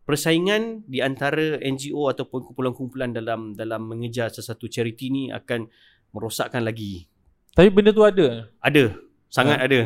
persaingan 0.04 0.84
di 0.84 1.00
antara 1.00 1.56
NGO 1.64 2.12
ataupun 2.12 2.52
kumpulan-kumpulan 2.52 3.16
dalam 3.16 3.56
dalam 3.56 3.88
mengejar 3.88 4.28
sesuatu 4.28 4.68
charity 4.68 5.08
ni 5.08 5.24
akan 5.32 5.72
merosakkan 6.12 6.68
lagi. 6.68 7.08
Tapi 7.54 7.70
benda 7.70 7.90
tu 7.90 8.02
ada. 8.02 8.50
Ada, 8.60 8.84
sangat 9.30 9.58
Ha. 9.62 9.66
ada. 9.70 9.80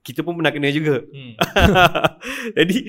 Kita 0.00 0.22
pun 0.22 0.38
pernah 0.38 0.54
kena 0.54 0.70
juga. 0.70 1.02
Hmm. 1.02 1.34
Jadi 2.58 2.86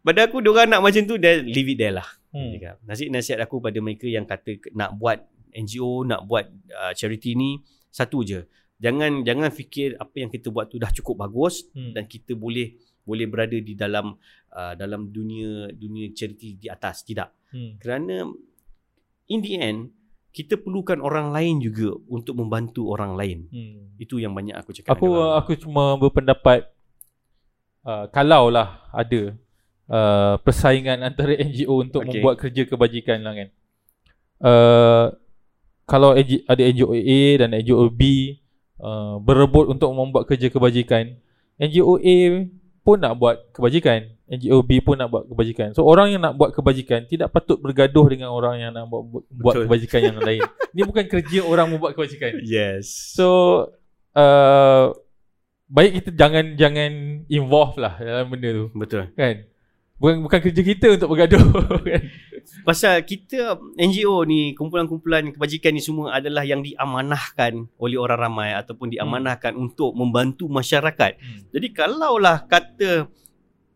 pada 0.00 0.26
aku 0.26 0.40
diorang 0.40 0.66
nak 0.66 0.82
macam 0.82 1.02
tu 1.04 1.14
dia 1.14 1.38
leave 1.38 1.70
it 1.70 1.78
there 1.78 1.94
lah. 1.94 2.08
Hmm. 2.34 2.54
Hmm. 2.54 2.82
Nasihat-nasihat 2.82 3.38
aku 3.38 3.58
pada 3.58 3.78
mereka 3.78 4.04
yang 4.04 4.26
kata 4.26 4.58
nak 4.74 4.98
buat 4.98 5.22
NGO, 5.54 6.02
nak 6.02 6.26
buat 6.26 6.44
uh, 6.70 6.92
charity 6.92 7.32
ni 7.32 7.62
satu 7.88 8.20
je. 8.20 8.42
Jangan 8.78 9.22
jangan 9.22 9.50
fikir 9.50 9.94
apa 9.94 10.14
yang 10.16 10.30
kita 10.30 10.50
buat 10.50 10.66
tu 10.66 10.78
dah 10.78 10.90
cukup 10.90 11.18
bagus 11.20 11.66
Hmm. 11.70 11.94
dan 11.94 12.06
kita 12.06 12.34
boleh 12.34 12.74
boleh 13.02 13.24
berada 13.24 13.56
di 13.56 13.72
dalam 13.72 14.14
uh, 14.50 14.74
dalam 14.74 15.08
dunia 15.08 15.72
dunia 15.72 16.12
charity 16.12 16.58
di 16.58 16.66
atas 16.66 17.02
tidak 17.02 17.32
Hmm. 17.48 17.80
kerana 17.80 18.28
in 19.26 19.40
the 19.40 19.56
end 19.56 19.88
kita 20.38 20.54
perlukan 20.54 21.02
orang 21.02 21.34
lain 21.34 21.58
juga 21.58 21.98
untuk 22.06 22.38
membantu 22.38 22.86
orang 22.94 23.18
lain 23.18 23.38
Hmm. 23.50 23.90
itu 23.98 24.22
yang 24.22 24.30
banyak 24.30 24.54
aku 24.54 24.70
cakap 24.70 24.94
Aku 24.94 25.10
aku 25.34 25.58
cuma 25.58 25.98
berpendapat 25.98 26.70
uh, 27.82 28.06
kalau 28.14 28.46
lah 28.46 28.86
ada 28.94 29.34
uh, 29.90 30.38
persaingan 30.46 31.02
antara 31.02 31.34
NGO 31.50 31.82
untuk 31.82 32.06
Okay. 32.06 32.22
membuat 32.22 32.38
kerja 32.38 32.62
kebajikan 32.70 33.18
lah 33.26 33.34
kan. 33.34 33.48
Uh, 34.38 35.06
kalau 35.88 36.14
ada 36.14 36.62
NGO 36.62 36.94
A 36.94 37.20
dan 37.42 37.50
NGO 37.58 37.90
B 37.90 38.36
uh, 38.78 39.18
berebut 39.18 39.72
untuk 39.74 39.90
membuat 39.90 40.30
kerja 40.30 40.46
kebajikan, 40.52 41.18
NGO 41.58 41.98
A 41.98 42.18
pun 42.88 42.96
nak 42.96 43.20
buat 43.20 43.52
kebajikan, 43.52 44.08
NGO 44.32 44.64
B 44.64 44.80
pun 44.80 44.96
nak 44.96 45.12
buat 45.12 45.28
kebajikan. 45.28 45.76
So 45.76 45.84
orang 45.84 46.16
yang 46.16 46.24
nak 46.24 46.40
buat 46.40 46.56
kebajikan 46.56 47.04
tidak 47.04 47.28
patut 47.28 47.60
bergaduh 47.60 48.08
dengan 48.08 48.32
orang 48.32 48.56
yang 48.56 48.72
nak 48.72 48.88
buat 48.88 49.04
buat 49.28 49.28
Betul. 49.28 49.64
kebajikan 49.68 50.00
yang 50.08 50.16
lain. 50.24 50.40
Ini 50.72 50.82
bukan 50.88 51.04
kerja 51.04 51.44
orang 51.44 51.68
membuat 51.68 51.92
kebajikan. 51.92 52.40
yes 52.40 53.12
So 53.12 53.28
uh, 54.16 54.96
baik 55.68 56.00
kita 56.00 56.10
jangan 56.16 56.56
jangan 56.56 56.90
involve 57.28 57.76
lah 57.76 58.00
dalam 58.00 58.32
benda 58.32 58.48
tu 58.56 58.64
betul 58.72 59.04
kan. 59.12 59.44
Bukan 59.98 60.22
bukan 60.22 60.38
kerja 60.40 60.62
kita 60.62 60.86
untuk 60.94 61.10
bergaduh 61.10 61.42
kan. 61.82 62.02
pasal 62.62 63.02
kita 63.02 63.58
NGO 63.76 64.22
ni 64.22 64.54
kumpulan-kumpulan 64.54 65.26
kebajikan 65.30 65.74
ni 65.74 65.82
semua 65.82 66.14
adalah 66.14 66.42
yang 66.42 66.62
diamanahkan 66.62 67.66
oleh 67.76 67.98
orang 67.98 68.20
ramai 68.20 68.50
ataupun 68.54 68.88
diamanahkan 68.88 69.52
untuk 69.52 69.92
membantu 69.92 70.46
masyarakat 70.46 71.18
Hmm. 71.18 71.50
Jadi 71.50 71.66
kalaulah 71.70 72.44
kata 72.44 73.10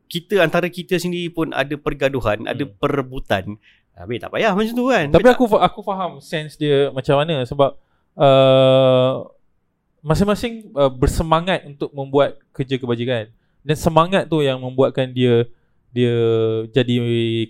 kita 0.06 0.40
antara 0.40 0.68
kita 0.68 0.94
sendiri 0.96 1.26
pun 1.28 1.50
ada 1.50 1.74
pergaduhan, 1.74 2.44
ada 2.44 2.62
Hmm. 2.62 2.74
perebutan, 2.76 3.58
habis 3.92 4.20
tak 4.20 4.30
payah 4.30 4.52
macam 4.52 4.72
tu 4.72 4.86
kan. 4.86 5.06
Tapi 5.10 5.28
aku 5.28 5.44
aku 5.52 5.80
faham 5.82 6.10
sense 6.18 6.54
dia 6.54 6.88
macam 6.88 7.18
mana 7.18 7.42
sebab 7.42 7.74
uh, 8.14 9.26
masing-masing 10.00 10.70
uh, 10.72 10.86
bersemangat 10.88 11.64
untuk 11.64 11.90
membuat 11.90 12.38
kerja 12.52 12.78
kebajikan. 12.78 13.26
Dan 13.62 13.74
semangat 13.74 14.26
tu 14.26 14.38
yang 14.38 14.58
membuatkan 14.58 15.10
dia 15.10 15.46
dia 15.92 16.16
jadi 16.72 16.96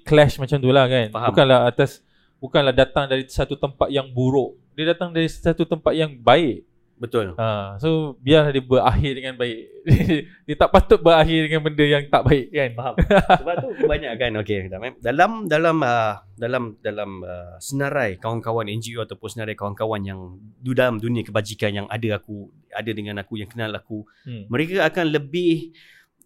clash 0.02 0.37
macam 0.42 0.59
tu 0.59 0.70
lah 0.74 0.90
kan. 0.90 1.09
Faham. 1.14 1.31
Bukanlah 1.31 1.61
atas 1.70 2.02
bukanlah 2.42 2.74
datang 2.74 3.07
dari 3.07 3.22
satu 3.31 3.55
tempat 3.55 3.87
yang 3.88 4.11
buruk. 4.11 4.59
Dia 4.74 4.90
datang 4.90 5.14
dari 5.14 5.31
satu 5.31 5.62
tempat 5.62 5.94
yang 5.94 6.11
baik. 6.18 6.66
betul. 7.02 7.35
Ha, 7.35 7.83
so 7.83 8.14
biar 8.22 8.55
dia 8.55 8.62
berakhir 8.62 9.11
dengan 9.18 9.35
baik. 9.35 9.59
dia 10.46 10.55
tak 10.55 10.70
patut 10.70 11.02
berakhir 11.02 11.50
dengan 11.50 11.66
benda 11.66 11.83
yang 11.83 12.07
tak 12.07 12.22
baik 12.22 12.46
kan. 12.55 12.70
Faham. 12.78 12.94
Sebab 13.42 13.55
tu 13.59 13.68
kebanyakan 13.83 14.31
okey 14.42 14.59
eh. 14.70 14.94
dalam 15.02 15.50
dalam 15.50 15.76
uh, 15.83 16.14
dalam 16.38 16.78
dalam 16.78 17.11
uh, 17.26 17.59
senarai 17.59 18.22
kawan-kawan 18.22 18.70
NGO 18.70 19.02
ataupun 19.02 19.28
senarai 19.35 19.59
kawan-kawan 19.59 20.02
yang 20.02 20.38
dalam 20.62 21.02
dunia 21.02 21.26
kebajikan 21.26 21.74
yang 21.74 21.87
ada 21.90 22.22
aku 22.22 22.50
ada 22.70 22.90
dengan 22.94 23.18
aku 23.18 23.35
yang 23.38 23.50
kenal 23.50 23.70
aku, 23.74 24.07
Hmm. 24.22 24.46
mereka 24.46 24.87
akan 24.87 25.11
lebih 25.11 25.74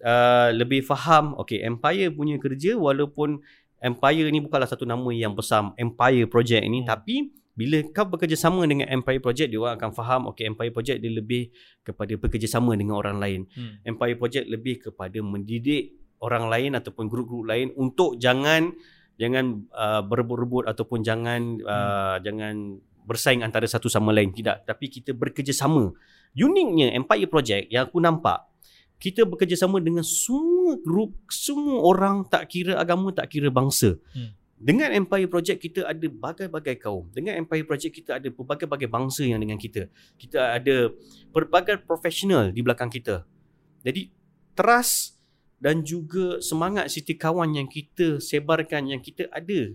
uh, 0.02 0.50
lebih 0.52 0.85
faham 0.85 1.37
okey 1.40 1.62
Empire 1.64 2.12
punya 2.12 2.37
kerja 2.37 2.74
walaupun 2.76 3.40
Empire 3.76 4.32
ni 4.32 4.40
bukanlah 4.40 4.68
satu 4.68 4.88
nama 4.88 5.06
yang 5.12 5.37
besar 5.37 5.72
Empire 5.76 6.26
Project 6.26 6.64
ni 6.64 6.82
Hmm. 6.82 6.88
tapi 6.88 7.16
bila 7.56 7.80
kau 7.88 8.04
bekerjasama 8.04 8.68
dengan 8.68 8.85
Empire 8.92 9.20
Project 9.20 9.48
dia 9.48 9.61
orang 9.61 9.80
akan 9.80 9.90
faham 9.96 10.20
okey 10.32 10.44
Empire 10.44 10.72
Project 10.72 10.98
dia 11.00 11.12
lebih 11.12 11.48
kepada 11.80 12.12
bekerjasama 12.20 12.76
dengan 12.76 13.00
orang 13.00 13.16
lain. 13.16 13.40
Hmm. 13.56 13.80
Empire 13.85 14.16
Project 14.20 14.46
lebih 14.48 14.76
kepada 14.90 15.18
mendidik 15.24 15.96
orang 16.20 16.52
lain 16.52 16.76
ataupun 16.76 17.09
grup-grup 17.09 17.48
lain 17.48 17.72
untuk 17.76 18.20
jangan 18.20 18.76
jangan 19.16 19.64
uh, 19.72 20.04
berebut-rebut 20.04 20.68
ataupun 20.68 21.00
jangan 21.00 21.56
uh, 21.64 22.16
jangan 22.20 22.76
bersaing 23.09 23.40
antara 23.40 23.64
satu 23.64 23.88
sama 23.88 24.12
lain. 24.12 24.35
Tidak. 24.37 24.68
Tapi 24.68 24.92
kita 24.92 25.16
bekerjasama 25.16 25.94
uniknya 26.37 26.92
Empire 26.92 27.30
Project 27.30 27.72
yang 27.72 27.88
aku 27.88 27.96
nampak 28.02 28.44
kita 28.96 29.28
bekerjasama 29.28 29.80
dengan 29.82 30.02
semua 30.02 30.76
grup 30.80 31.12
semua 31.28 31.85
orang 31.85 32.24
tak 32.26 32.48
kira 32.48 32.80
agama 32.80 33.12
tak 33.12 33.28
kira 33.28 33.52
bangsa 33.52 34.00
Hmm. 34.16 34.32
dengan 34.56 34.88
Empire 34.92 35.28
Project 35.28 35.59
kita 35.61 35.80
ada 35.85 36.06
bagai-bagai 36.09 36.80
kaum 36.80 37.12
dengan 37.12 37.37
Empire 37.40 37.68
Project 37.68 37.92
kita 37.92 38.11
ada 38.16 38.28
pelbagai-bagai 38.32 38.88
bangsa 38.88 39.22
yang 39.28 39.40
dengan 39.40 39.61
kita 39.61 39.92
kita 40.16 40.56
ada 40.56 40.90
pelbagai 41.30 41.85
profesional 41.85 42.50
di 42.50 42.61
belakang 42.64 42.88
kita 42.88 43.28
jadi 43.85 44.09
trust 44.56 45.16
dan 45.56 45.80
juga 45.85 46.40
semangat 46.44 46.92
siti 46.92 47.16
kawan 47.16 47.56
yang 47.56 47.68
kita 47.68 48.20
sebarkan 48.20 48.92
yang 48.92 49.00
kita 49.00 49.28
ada 49.32 49.72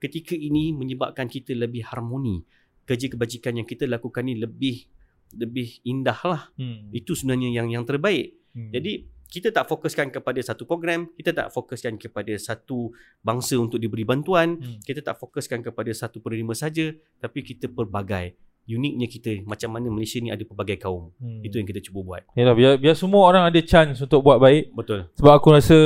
ketika 0.00 0.32
ini 0.32 0.72
menyebabkan 0.72 1.28
kita 1.28 1.52
lebih 1.52 1.84
harmoni. 1.84 2.40
Kerja 2.88 3.06
kebajikan 3.12 3.60
yang 3.60 3.68
kita 3.68 3.84
lakukan 3.84 4.24
ni 4.24 4.40
lebih 4.40 4.88
lebih 5.36 5.78
indah 5.86 6.16
lah. 6.24 6.42
Hmm. 6.56 6.88
Itu 6.90 7.12
sebenarnya 7.14 7.52
yang 7.52 7.68
yang 7.70 7.84
terbaik. 7.84 8.39
Hmm. 8.52 8.70
Jadi 8.70 9.06
kita 9.30 9.54
tak 9.54 9.70
fokuskan 9.70 10.10
kepada 10.10 10.42
satu 10.42 10.66
program, 10.66 11.06
kita 11.14 11.30
tak 11.30 11.48
fokuskan 11.54 11.94
kepada 12.02 12.34
satu 12.34 12.90
bangsa 13.22 13.54
untuk 13.54 13.78
diberi 13.78 14.02
bantuan, 14.02 14.58
Hmm. 14.58 14.82
kita 14.82 15.06
tak 15.06 15.22
fokuskan 15.22 15.62
kepada 15.62 15.90
satu 15.94 16.18
penerima 16.18 16.50
saja, 16.52 16.90
tapi 17.22 17.46
kita 17.46 17.70
pelbagai. 17.70 18.34
Uniknya 18.70 19.10
kita 19.10 19.42
macam 19.46 19.74
mana 19.74 19.90
Malaysia 19.90 20.22
ni 20.22 20.30
ada 20.30 20.42
pelbagai 20.46 20.78
kaum. 20.78 21.10
Hmm. 21.18 21.42
Itu 21.42 21.58
yang 21.58 21.66
kita 21.66 21.82
cuba 21.82 22.06
buat. 22.06 22.22
Yalah, 22.38 22.54
biar, 22.54 22.72
biar 22.78 22.94
semua 22.94 23.26
orang 23.26 23.42
ada 23.50 23.58
chance 23.62 23.98
untuk 23.98 24.22
buat 24.22 24.38
baik 24.38 24.70
Betul. 24.74 25.10
Sebab 25.18 25.32
aku 25.34 25.48
rasa 25.54 25.78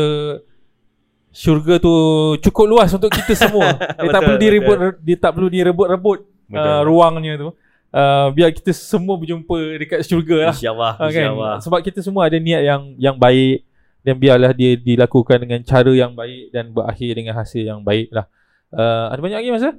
syurga 1.34 1.82
tu 1.82 1.94
cukup 2.44 2.66
luas 2.68 2.90
untuk 2.94 3.10
kita 3.10 3.34
semua. 3.34 3.74
dia 4.00 4.10
tak 4.12 4.20
perlu 4.22 4.38
direbut 4.38 4.76
betul. 4.76 4.92
dia 5.02 5.16
tak 5.18 5.32
perlu 5.34 5.48
direbut-rebut 5.50 6.18
Betul. 6.44 6.60
uh, 6.60 6.82
ruangnya 6.84 7.32
tu. 7.40 7.48
Uh, 7.94 8.34
biar 8.34 8.50
kita 8.50 8.74
semua 8.74 9.14
berjumpa 9.14 9.54
dekat 9.78 10.02
syurga 10.02 10.50
lah. 10.50 10.54
InsyaAllah 10.58 10.92
Ah, 10.98 11.06
kan? 11.06 11.30
InsyaAllah 11.30 11.54
Sebab 11.62 11.78
kita 11.78 12.02
semua 12.02 12.26
ada 12.26 12.34
niat 12.42 12.66
yang 12.66 12.82
yang 12.98 13.14
baik 13.14 13.62
dan 14.02 14.18
biarlah 14.18 14.50
dia 14.50 14.74
dilakukan 14.74 15.38
dengan 15.46 15.62
cara 15.62 15.92
yang 15.94 16.10
baik 16.10 16.50
dan 16.50 16.74
berakhir 16.74 17.10
dengan 17.14 17.38
hasil 17.38 17.62
yang 17.62 17.80
baik 17.86 18.10
lah. 18.10 18.26
Uh, 18.74 19.14
ada 19.14 19.20
banyak 19.22 19.38
lagi 19.46 19.54
masa? 19.54 19.70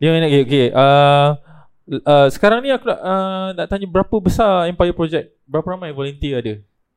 5 0.00 0.12
minit 0.12 0.28
lagi. 0.32 0.40
Okay. 0.48 0.66
Uh, 0.72 1.30
uh, 2.08 2.26
sekarang 2.32 2.64
ni 2.64 2.72
aku 2.72 2.88
nak, 2.88 3.00
uh, 3.04 3.48
nak 3.52 3.66
tanya 3.68 3.86
berapa 3.92 4.16
besar 4.16 4.64
Empire 4.72 4.96
Project? 4.96 5.36
Berapa 5.44 5.76
ramai 5.76 5.92
volunteer 5.92 6.40
ada? 6.40 6.54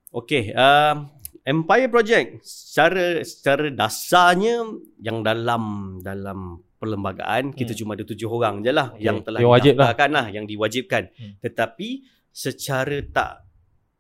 Okay 0.10 0.56
um, 0.56 1.12
Empire 1.46 1.92
Project 1.92 2.28
secara 2.48 3.22
secara 3.28 3.68
dasarnya 3.70 4.66
yang 5.04 5.22
dalam 5.22 5.98
dalam 6.00 6.64
perlembagaan 6.80 7.52
kita 7.52 7.76
Hmm. 7.76 7.80
cuma 7.84 7.92
ada 7.94 8.08
tujuh 8.08 8.26
orang 8.26 8.64
je 8.64 8.72
lah 8.72 8.96
Okay. 8.96 9.04
yang 9.06 9.20
telah 9.20 9.40
wajib 9.44 9.76
lah. 9.76 9.92
lah 9.94 10.26
yang 10.32 10.48
diwajibkan. 10.48 11.12
Hmm. 11.12 11.36
Tetapi 11.44 11.88
secara 12.32 13.04
tak 13.12 13.32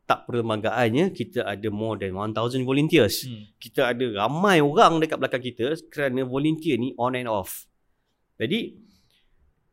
tak 0.10 0.26
perlembagaannya 0.26 1.13
kita 1.13 1.46
ada 1.46 1.70
more 1.70 2.02
than 2.02 2.18
1000 2.18 2.65
volunteers. 2.65 3.30
Hmm. 3.30 3.46
Kita 3.62 3.94
ada 3.94 4.26
ramai 4.26 4.58
orang 4.58 4.98
dekat 4.98 5.22
belakang 5.22 5.44
kita 5.44 5.78
kerana 5.92 6.26
volunteer 6.26 6.82
ni 6.82 6.98
on 6.98 7.13
and 7.13 7.30
off. 7.30 7.70
Jadi 8.42 8.74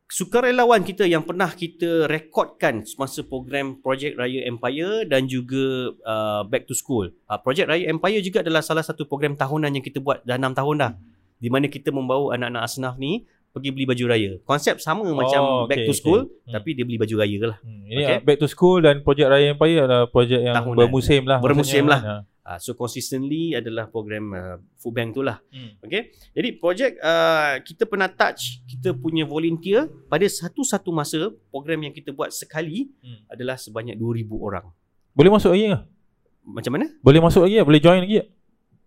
sukarelawan 0.07 0.85
kita 0.85 1.03
yang 1.03 1.25
pernah 1.25 1.51
kita 1.51 2.07
rekodkan 2.07 2.85
semasa 2.87 3.25
program 3.27 3.81
Project 3.81 4.15
Raya 4.15 4.45
Empire 4.45 5.03
dan 5.03 5.27
juga 5.27 5.91
uh, 6.05 6.41
Back 6.47 6.69
to 6.69 6.75
School. 6.77 7.11
Uh, 7.27 7.39
Project 7.41 7.67
Raya 7.67 7.89
Empire 7.89 8.21
juga 8.21 8.39
adalah 8.39 8.63
salah 8.63 8.85
satu 8.85 9.03
program 9.03 9.35
tahunan 9.35 9.73
yang 9.73 9.83
kita 9.83 9.99
buat 9.99 10.23
dah 10.23 10.39
6 10.39 10.53
tahun 10.53 10.75
dah. 10.79 10.91
Di 11.37 11.49
mana 11.53 11.69
kita 11.69 11.93
membawa 11.93 12.33
anak-anak 12.33 12.63
asnaf 12.65 12.95
ni 12.97 13.25
pergi 13.53 13.73
beli 13.73 13.85
baju 13.89 14.03
raya. 14.05 14.31
Konsep 14.45 14.77
sama 14.77 15.01
oh, 15.01 15.17
macam 15.17 15.65
Back 15.65 15.81
okay, 15.81 15.87
to 15.89 15.93
School 15.97 16.21
okay. 16.29 16.45
Hmm. 16.45 16.53
tapi 16.53 16.69
dia 16.77 16.83
beli 16.85 16.97
baju 17.01 17.15
raya 17.17 17.37
lah. 17.53 17.57
Hmm. 17.65 17.83
Ini 17.89 18.01
Okay. 18.05 18.19
back 18.21 18.37
to 18.37 18.47
school 18.47 18.77
dan 18.83 19.01
projek 19.01 19.25
Raya 19.25 19.57
Empire 19.57 19.79
adalah 19.87 20.05
projek 20.05 20.41
yang 20.43 20.55
Tahunan. 20.61 20.77
bermusim 20.77 21.23
lah. 21.25 21.39
Bermusim 21.41 21.85
lah. 21.89 22.01
Uh, 22.47 22.55
so 22.63 22.71
consistently 22.71 23.51
adalah 23.51 23.91
program 23.91 24.31
uh, 24.31 24.55
food 24.79 24.95
bank 24.95 25.11
tu 25.11 25.19
lah. 25.19 25.41
Hmm. 25.51 25.75
Okay. 25.83 26.13
Jadi 26.31 26.49
projek 26.61 26.95
uh, 27.01 27.59
kita 27.59 27.83
pernah 27.89 28.07
touch 28.07 28.61
kita 28.69 28.93
punya 28.95 29.25
volunteer 29.27 29.89
pada 30.07 30.23
satu-satu 30.23 30.93
masa 30.93 31.33
program 31.49 31.89
yang 31.89 31.93
kita 31.95 32.13
buat 32.13 32.29
sekali 32.31 32.87
Hmm. 33.01 33.25
adalah 33.27 33.57
sebanyak 33.57 33.97
2000 33.97 34.31
orang. 34.37 34.65
Boleh 35.17 35.31
masuk 35.33 35.51
lagi 35.57 35.73
ke? 35.73 35.79
Macam 36.47 36.71
mana? 36.77 36.85
Boleh 37.03 37.19
masuk 37.19 37.41
lagi 37.43 37.59
ke? 37.59 37.63
Boleh 37.65 37.81
join 37.81 37.99
lagi 38.05 38.15
ke? 38.21 38.25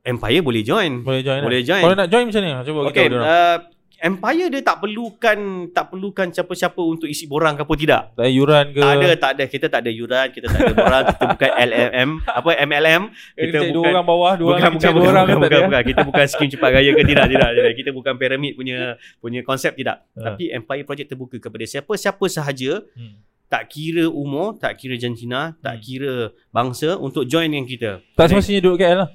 Empire 0.00 0.40
boleh 0.40 0.62
join. 0.62 1.04
Boleh 1.04 1.20
join 1.20 1.40
Boleh 1.44 1.60
lah. 1.60 1.68
join. 1.68 1.82
Kalau 1.84 1.96
nak 1.96 2.08
join 2.08 2.24
macam 2.26 2.40
ni? 2.40 2.50
Cuba 2.64 2.78
Okay, 2.88 3.04
kita 3.06 3.16
uh, 3.20 3.58
Empire 4.00 4.48
dia 4.48 4.64
tak 4.64 4.80
perlukan 4.80 5.38
tak 5.76 5.92
perlukan 5.92 6.32
siapa-siapa 6.32 6.80
untuk 6.80 7.04
isi 7.04 7.28
borang 7.28 7.52
ke 7.52 7.68
apa 7.68 7.74
tidak. 7.76 8.02
Tak 8.16 8.24
ada 8.24 8.32
yuran 8.32 8.64
ke? 8.72 8.80
Tak 8.80 8.92
ada, 8.96 9.10
tak 9.12 9.30
ada. 9.36 9.44
Kita 9.44 9.66
tak 9.68 9.80
ada 9.84 9.90
yuran, 9.92 10.26
kita 10.32 10.46
tak 10.48 10.56
ada 10.56 10.72
borang, 10.72 11.02
kita 11.04 11.24
bukan 11.28 11.50
LMM, 11.52 12.10
apa 12.40 12.48
MLM. 12.64 13.02
Kita 13.12 13.44
Kita 13.44 13.58
dua 13.60 13.68
bukan 13.76 13.92
orang 13.92 14.06
bawah, 14.08 14.32
dua 14.40 14.46
bukan, 14.48 14.56
orang 14.56 14.72
bukan, 14.72 14.80
kita 14.80 14.88
bukan, 14.88 14.96
dua 14.96 15.12
orang 15.12 15.26
bukan, 15.28 15.36
tak 15.36 15.36
bukan, 15.44 15.52
ada? 15.52 15.68
bukan. 15.68 15.82
Kita 15.84 16.00
bukan 16.08 16.24
skim 16.32 16.48
cepat 16.48 16.70
raya 16.72 16.90
ke 16.96 17.02
tidak, 17.04 17.26
tidak, 17.28 17.48
tidak. 17.52 17.72
Kita 17.76 17.90
bukan 17.92 18.12
piramid 18.16 18.52
punya 18.56 18.78
punya 19.22 19.40
konsep 19.44 19.72
tidak. 19.76 19.96
Ha. 20.16 20.20
Tapi 20.32 20.44
Empire 20.48 20.84
Project 20.88 21.08
terbuka 21.12 21.36
kepada 21.36 21.64
siapa-siapa 21.68 22.24
sahaja 22.24 22.80
Hmm. 22.96 23.20
tak 23.52 23.68
kira 23.68 24.08
umur, 24.08 24.56
tak 24.56 24.80
kira 24.80 24.96
jantina, 24.96 25.52
tak 25.60 25.76
Hmm. 25.76 25.84
kira 25.84 26.12
bangsa 26.48 26.96
untuk 26.96 27.28
join 27.28 27.52
dengan 27.52 27.68
kita. 27.68 28.00
Tak 28.16 28.32
semestinya 28.32 28.64
duduk 28.64 28.80
KL 28.80 28.96
lah. 28.96 29.10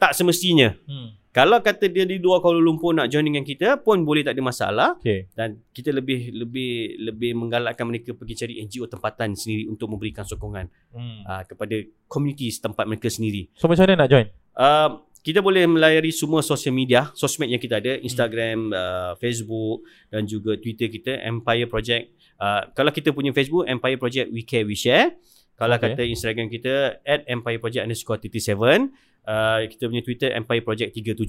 Tak 0.00 0.16
semestinya. 0.16 0.72
Hmm. 0.88 1.12
Kalau 1.30 1.62
kata 1.62 1.86
dia 1.86 2.02
di 2.02 2.18
luar 2.18 2.42
Kuala 2.42 2.58
Lumpur 2.58 2.90
nak 2.90 3.06
join 3.06 3.22
dengan 3.22 3.46
kita 3.46 3.78
pun 3.78 4.02
boleh 4.02 4.26
tak 4.26 4.34
ada 4.34 4.42
masalah 4.42 4.88
Okay. 4.98 5.30
dan 5.30 5.62
kita 5.70 5.94
lebih 5.94 6.34
lebih 6.34 6.70
lebih 6.98 7.38
menggalakkan 7.38 7.86
mereka 7.86 8.10
pergi 8.10 8.34
cari 8.34 8.54
NGO 8.58 8.90
tempatan 8.90 9.38
sendiri 9.38 9.70
untuk 9.70 9.86
memberikan 9.86 10.26
sokongan 10.26 10.66
Hmm. 10.90 11.22
uh, 11.22 11.46
kepada 11.46 11.78
komuniti 12.10 12.50
setempat 12.50 12.82
mereka 12.82 13.06
sendiri. 13.06 13.46
So 13.54 13.70
macam 13.70 13.86
mana 13.86 14.02
nak 14.02 14.10
join? 14.10 14.26
Uh, 14.58 14.90
kita 15.20 15.38
boleh 15.38 15.68
melayari 15.68 16.10
semua 16.10 16.42
sosial 16.42 16.72
media, 16.72 17.12
sosmed 17.14 17.46
yang 17.46 17.60
kita 17.60 17.78
ada, 17.78 17.94
Instagram, 17.94 18.72
uh, 18.72 19.12
Facebook 19.14 19.86
dan 20.08 20.24
juga 20.24 20.56
Twitter 20.56 20.88
kita 20.88 21.14
Empire 21.20 21.68
Project. 21.68 22.10
Uh, 22.40 22.66
kalau 22.72 22.90
kita 22.90 23.12
punya 23.12 23.30
Facebook 23.30 23.68
Empire 23.68 24.00
Project 24.00 24.32
We 24.32 24.42
Care 24.42 24.64
We 24.64 24.74
Share. 24.74 25.14
Kalau 25.54 25.76
Okay. 25.76 25.92
kata 25.92 26.02
Instagram 26.08 26.48
kita 26.48 26.74
at 27.04 27.22
Empire 27.28 27.60
Project 27.60 27.84
underscore 27.84 28.16
37. 28.18 28.90
Uh, 29.30 29.70
kita 29.70 29.86
punya 29.86 30.02
Twitter 30.02 30.34
Empire 30.34 30.62
Project 30.66 30.90
37. 30.90 31.22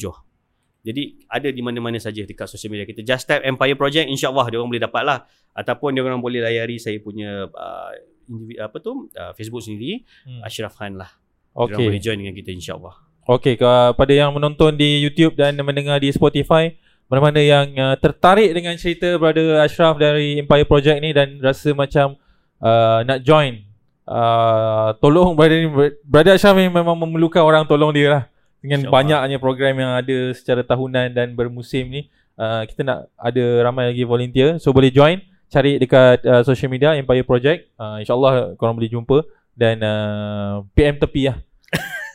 Jadi 0.81 1.21
ada 1.29 1.45
di 1.45 1.61
mana-mana 1.61 2.01
saja 2.01 2.25
dekat 2.25 2.49
sosial 2.49 2.73
media 2.73 2.89
kita. 2.89 3.05
Just 3.05 3.29
type 3.29 3.45
Empire 3.45 3.77
Project 3.77 4.09
insya-Allah 4.09 4.49
dia 4.49 4.57
orang 4.57 4.73
boleh 4.73 4.81
dapat 4.81 5.03
lah. 5.05 5.19
Ataupun 5.53 5.93
dia 5.93 6.01
orang 6.01 6.17
boleh 6.17 6.41
layari 6.41 6.81
saya 6.81 6.97
punya 6.97 7.45
uh, 7.45 7.91
individu, 8.25 8.57
apa 8.57 8.77
tu 8.81 9.05
uh, 9.13 9.31
Facebook 9.37 9.61
sendiri 9.61 10.01
Hmm. 10.25 10.41
Ashraf 10.41 10.73
Khan 10.73 10.97
lah. 10.97 11.13
Dia 11.53 11.69
orang 11.69 11.77
boleh 11.77 12.01
Okay. 12.01 12.01
join 12.01 12.17
dengan 12.17 12.33
kita 12.33 12.49
insya-Allah. 12.49 12.95
Okay, 13.21 13.53
kepada 13.53 14.09
yang 14.09 14.33
menonton 14.33 14.73
di 14.73 14.97
YouTube 14.97 15.37
dan 15.37 15.53
mendengar 15.61 16.01
di 16.01 16.09
Spotify, 16.09 16.73
mana-mana 17.05 17.37
yang 17.37 17.69
uh, 17.77 17.93
tertarik 17.93 18.49
dengan 18.49 18.73
cerita 18.73 19.13
Brother 19.21 19.61
Ashraf 19.61 20.01
dari 20.01 20.41
Empire 20.41 20.65
Project 20.65 20.97
ni 20.97 21.13
dan 21.13 21.37
rasa 21.37 21.77
macam 21.77 22.17
uh, 22.57 23.05
nak 23.05 23.21
join, 23.21 23.61
uh, 24.07 24.95
tolong 24.97 25.35
Brother 25.37 25.57
ni, 25.57 25.67
Brother 26.05 26.33
Ashraf 26.37 26.57
ni 26.57 26.69
memang 26.69 26.97
memerlukan 26.97 27.41
orang 27.41 27.63
tolong 27.67 27.93
dia 27.93 28.07
lah. 28.09 28.23
Dengan 28.61 28.85
InsyaAllah. 28.85 29.25
banyaknya 29.25 29.37
program 29.41 29.73
yang 29.73 29.91
ada 29.97 30.17
secara 30.37 30.61
tahunan 30.61 31.17
dan 31.17 31.33
bermusim 31.33 31.89
ni, 31.89 32.01
uh, 32.37 32.61
kita 32.69 32.85
nak 32.85 33.09
ada 33.17 33.65
ramai 33.65 33.89
lagi 33.89 34.05
volunteer. 34.05 34.61
So 34.61 34.69
boleh 34.69 34.93
join, 34.93 35.17
cari 35.49 35.81
dekat 35.81 36.21
uh, 36.29 36.45
social 36.45 36.69
media 36.69 36.93
Empire 36.93 37.25
Project. 37.25 37.73
Uh, 37.75 38.05
InsyaAllah 38.05 38.53
korang 38.61 38.77
boleh 38.77 38.89
jumpa 38.89 39.25
dan 39.57 39.81
uh, 39.81 40.61
PM 40.77 40.95
tepi 41.01 41.33
lah. 41.33 41.37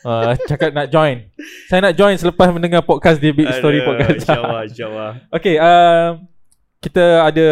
uh, 0.07 0.33
cakap 0.49 0.71
nak 0.71 0.87
join. 0.87 1.27
Saya 1.67 1.83
nak 1.83 1.99
join 1.99 2.15
selepas 2.15 2.47
mendengar 2.55 2.79
podcast 2.81 3.19
di 3.19 3.35
Big 3.35 3.51
Story 3.51 3.83
Aduh, 3.83 3.87
Podcast. 3.91 4.15
InsyaAllah, 4.23 4.61
insyaAllah. 4.71 5.11
Okay, 5.35 5.55
uh, 5.59 6.23
kita 6.79 7.27
ada 7.27 7.47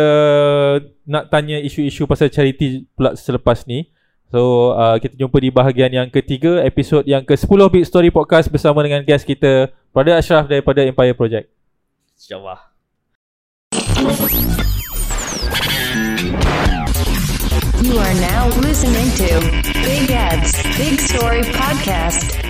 nak 1.03 1.27
tanya 1.29 1.59
isu-isu 1.59 2.07
pasal 2.07 2.31
charity 2.31 2.87
pula 2.95 3.13
selepas 3.17 3.67
ni. 3.67 3.91
So, 4.35 4.75
uh, 4.75 4.99
kita 4.99 5.15
jumpa 5.15 5.39
di 5.39 5.47
bahagian 5.47 5.87
yang 5.95 6.11
ketiga, 6.11 6.59
episod 6.67 7.07
yang 7.07 7.23
ke-10 7.23 7.71
Big 7.71 7.87
Story 7.87 8.11
Podcast 8.11 8.51
bersama 8.51 8.83
dengan 8.83 8.99
guest 8.99 9.23
kita, 9.23 9.71
Brother 9.95 10.19
Ashraf 10.19 10.51
daripada 10.51 10.83
Empire 10.83 11.15
Project. 11.15 11.47
InsyaAllah. 12.19 12.59
You 17.79 17.95
are 17.95 18.15
now 18.19 18.51
listening 18.59 19.07
to 19.23 19.39
Big 19.87 20.11
Ed's 20.11 20.51
Big 20.75 20.99
Story 20.99 21.47
Podcast. 21.55 22.44